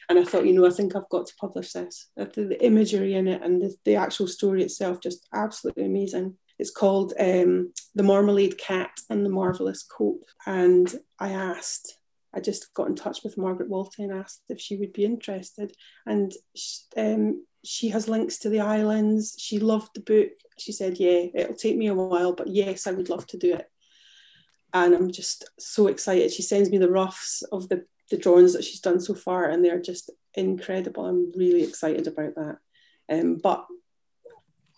And 0.08 0.18
I 0.18 0.24
thought, 0.24 0.44
you 0.44 0.54
know, 0.54 0.66
I 0.66 0.70
think 0.70 0.96
I've 0.96 1.08
got 1.08 1.26
to 1.26 1.36
publish 1.36 1.72
this. 1.72 2.08
The, 2.16 2.24
the 2.24 2.64
imagery 2.64 3.14
in 3.14 3.28
it 3.28 3.42
and 3.44 3.62
the, 3.62 3.76
the, 3.84 3.94
actual 3.94 4.26
story 4.26 4.64
itself, 4.64 5.00
just 5.00 5.28
absolutely 5.32 5.84
amazing. 5.84 6.36
It's 6.58 6.72
called 6.72 7.14
um, 7.20 7.72
The 7.94 8.02
Marmalade 8.02 8.58
Cat 8.58 8.90
and 9.08 9.24
the 9.24 9.30
Marvelous 9.30 9.84
Coat. 9.84 10.18
And 10.46 10.92
I 11.20 11.30
asked, 11.30 11.96
I 12.34 12.40
just 12.40 12.74
got 12.74 12.88
in 12.88 12.96
touch 12.96 13.22
with 13.22 13.38
Margaret 13.38 13.70
Walty 13.70 14.00
and 14.00 14.12
asked 14.12 14.42
if 14.48 14.60
she 14.60 14.76
would 14.78 14.92
be 14.92 15.04
interested. 15.04 15.72
And 16.04 16.32
um, 16.96 17.44
she 17.64 17.88
has 17.90 18.08
links 18.08 18.38
to 18.38 18.48
the 18.48 18.60
islands. 18.60 19.36
She 19.38 19.58
loved 19.58 19.90
the 19.94 20.00
book. 20.00 20.30
She 20.58 20.72
said, 20.72 20.98
Yeah, 20.98 21.26
it'll 21.34 21.54
take 21.54 21.76
me 21.76 21.88
a 21.88 21.94
while, 21.94 22.32
but 22.32 22.48
yes, 22.48 22.86
I 22.86 22.92
would 22.92 23.08
love 23.08 23.26
to 23.28 23.38
do 23.38 23.54
it. 23.54 23.70
And 24.72 24.94
I'm 24.94 25.10
just 25.10 25.48
so 25.58 25.88
excited. 25.88 26.30
She 26.30 26.42
sends 26.42 26.70
me 26.70 26.78
the 26.78 26.90
roughs 26.90 27.42
of 27.52 27.68
the 27.68 27.84
the 28.10 28.16
drawings 28.16 28.54
that 28.54 28.64
she's 28.64 28.80
done 28.80 29.00
so 29.00 29.14
far, 29.14 29.48
and 29.48 29.64
they're 29.64 29.80
just 29.80 30.10
incredible. 30.34 31.06
I'm 31.06 31.32
really 31.36 31.62
excited 31.62 32.06
about 32.08 32.34
that. 32.34 32.58
Um, 33.08 33.36
but 33.36 33.66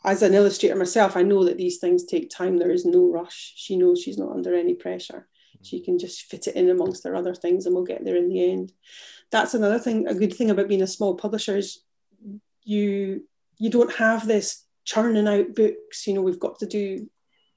as 0.04 0.22
an 0.22 0.34
illustrator 0.34 0.76
myself, 0.76 1.16
I 1.16 1.22
know 1.22 1.44
that 1.44 1.56
these 1.56 1.78
things 1.78 2.04
take 2.04 2.28
time. 2.28 2.58
There 2.58 2.70
is 2.70 2.84
no 2.84 3.10
rush. 3.10 3.54
She 3.56 3.76
knows 3.76 4.02
she's 4.02 4.18
not 4.18 4.32
under 4.32 4.54
any 4.54 4.74
pressure. 4.74 5.28
She 5.62 5.80
can 5.80 5.98
just 5.98 6.22
fit 6.22 6.48
it 6.48 6.56
in 6.56 6.70
amongst 6.70 7.04
her 7.04 7.14
other 7.14 7.34
things, 7.34 7.66
and 7.66 7.74
we'll 7.74 7.84
get 7.84 8.04
there 8.04 8.16
in 8.16 8.28
the 8.28 8.50
end. 8.50 8.72
That's 9.30 9.54
another 9.54 9.78
thing. 9.78 10.06
A 10.08 10.14
good 10.14 10.34
thing 10.34 10.50
about 10.50 10.68
being 10.68 10.82
a 10.82 10.86
small 10.86 11.14
publisher 11.14 11.56
is 11.56 11.80
you 12.64 13.24
you 13.58 13.70
don't 13.70 13.94
have 13.94 14.26
this 14.26 14.64
churning 14.84 15.28
out 15.28 15.54
books. 15.54 16.06
You 16.06 16.14
know, 16.14 16.22
we've 16.22 16.40
got 16.40 16.58
to 16.60 16.66
do 16.66 17.08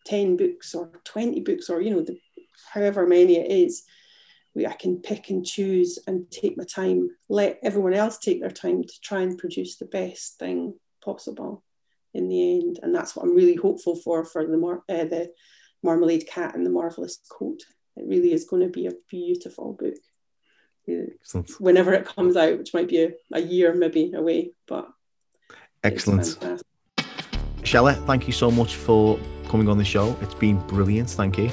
ten 0.05 0.37
books 0.37 0.75
or 0.75 0.91
twenty 1.03 1.41
books 1.41 1.69
or 1.69 1.81
you 1.81 1.91
know 1.91 2.01
the, 2.01 2.17
however 2.73 3.07
many 3.07 3.37
it 3.37 3.51
is 3.51 3.83
we, 4.55 4.65
I 4.65 4.73
can 4.73 4.97
pick 4.97 5.29
and 5.29 5.45
choose 5.45 5.99
and 6.07 6.31
take 6.31 6.57
my 6.57 6.63
time, 6.63 7.09
let 7.29 7.59
everyone 7.61 7.93
else 7.93 8.17
take 8.17 8.39
their 8.39 8.49
time 8.49 8.83
to 8.83 9.01
try 9.01 9.21
and 9.21 9.37
produce 9.37 9.75
the 9.75 9.85
best 9.85 10.39
thing 10.39 10.73
possible 11.03 11.63
in 12.13 12.29
the 12.29 12.55
end. 12.55 12.79
And 12.81 12.95
that's 12.95 13.15
what 13.15 13.23
I'm 13.25 13.35
really 13.35 13.55
hopeful 13.55 13.95
for 13.97 14.23
for 14.23 14.47
the, 14.47 14.57
mar- 14.57 14.83
uh, 14.89 15.03
the 15.03 15.31
Marmalade 15.83 16.25
Cat 16.27 16.55
and 16.55 16.65
the 16.65 16.71
Marvelous 16.71 17.19
Coat. 17.29 17.61
It 17.97 18.05
really 18.07 18.31
is 18.31 18.45
going 18.45 18.63
to 18.63 18.69
be 18.69 18.87
a 18.87 18.93
beautiful 19.09 19.73
book. 19.73 19.95
Excellent. 20.87 21.51
Whenever 21.59 21.93
it 21.93 22.05
comes 22.05 22.37
out, 22.37 22.57
which 22.57 22.73
might 22.73 22.87
be 22.87 23.03
a, 23.03 23.11
a 23.33 23.41
year 23.41 23.73
maybe 23.73 24.13
away, 24.13 24.51
but 24.67 24.87
excellent. 25.85 26.37
Shelley, 27.63 27.95
thank 28.05 28.27
you 28.27 28.33
so 28.33 28.51
much 28.51 28.75
for 28.75 29.19
coming 29.47 29.69
on 29.69 29.77
the 29.77 29.85
show. 29.85 30.15
It's 30.21 30.33
been 30.33 30.59
brilliant. 30.67 31.09
Thank 31.09 31.37
you. 31.37 31.49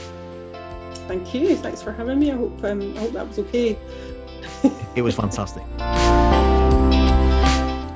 Thank 1.08 1.34
you. 1.34 1.56
Thanks 1.56 1.82
for 1.82 1.92
having 1.92 2.18
me. 2.18 2.30
I 2.32 2.36
hope 2.36 2.64
um, 2.64 2.96
I 2.96 3.00
hope 3.00 3.12
that 3.12 3.28
was 3.28 3.38
okay. 3.40 3.78
it 4.96 5.02
was 5.02 5.14
fantastic. 5.14 5.62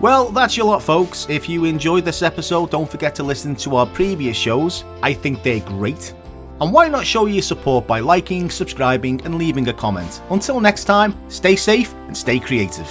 Well, 0.01 0.31
that's 0.31 0.57
your 0.57 0.67
lot, 0.67 0.83
folks. 0.83 1.27
If 1.29 1.49
you 1.49 1.65
enjoyed 1.65 2.05
this 2.05 2.23
episode, 2.23 2.71
don't 2.71 2.89
forget 2.89 3.15
to 3.17 3.23
listen 3.23 3.57
to 3.57 3.77
our 3.77 3.87
previous 3.87 4.37
shows. 4.37 4.85
I 5.03 5.15
think 5.15 5.43
they're 5.43 5.61
great. 5.61 6.15
And 6.61 6.73
why 6.73 6.89
not 6.89 7.07
show 7.07 7.27
your 7.27 7.43
support 7.43 7.87
by 7.87 8.01
liking, 8.01 8.51
subscribing, 8.51 9.21
and 9.25 9.37
leaving 9.37 9.69
a 9.69 9.73
comment? 9.73 10.23
Until 10.31 10.61
next 10.61 10.85
time, 10.85 11.15
stay 11.29 11.57
safe 11.57 11.95
and 12.07 12.17
stay 12.17 12.39
creative. 12.39 12.89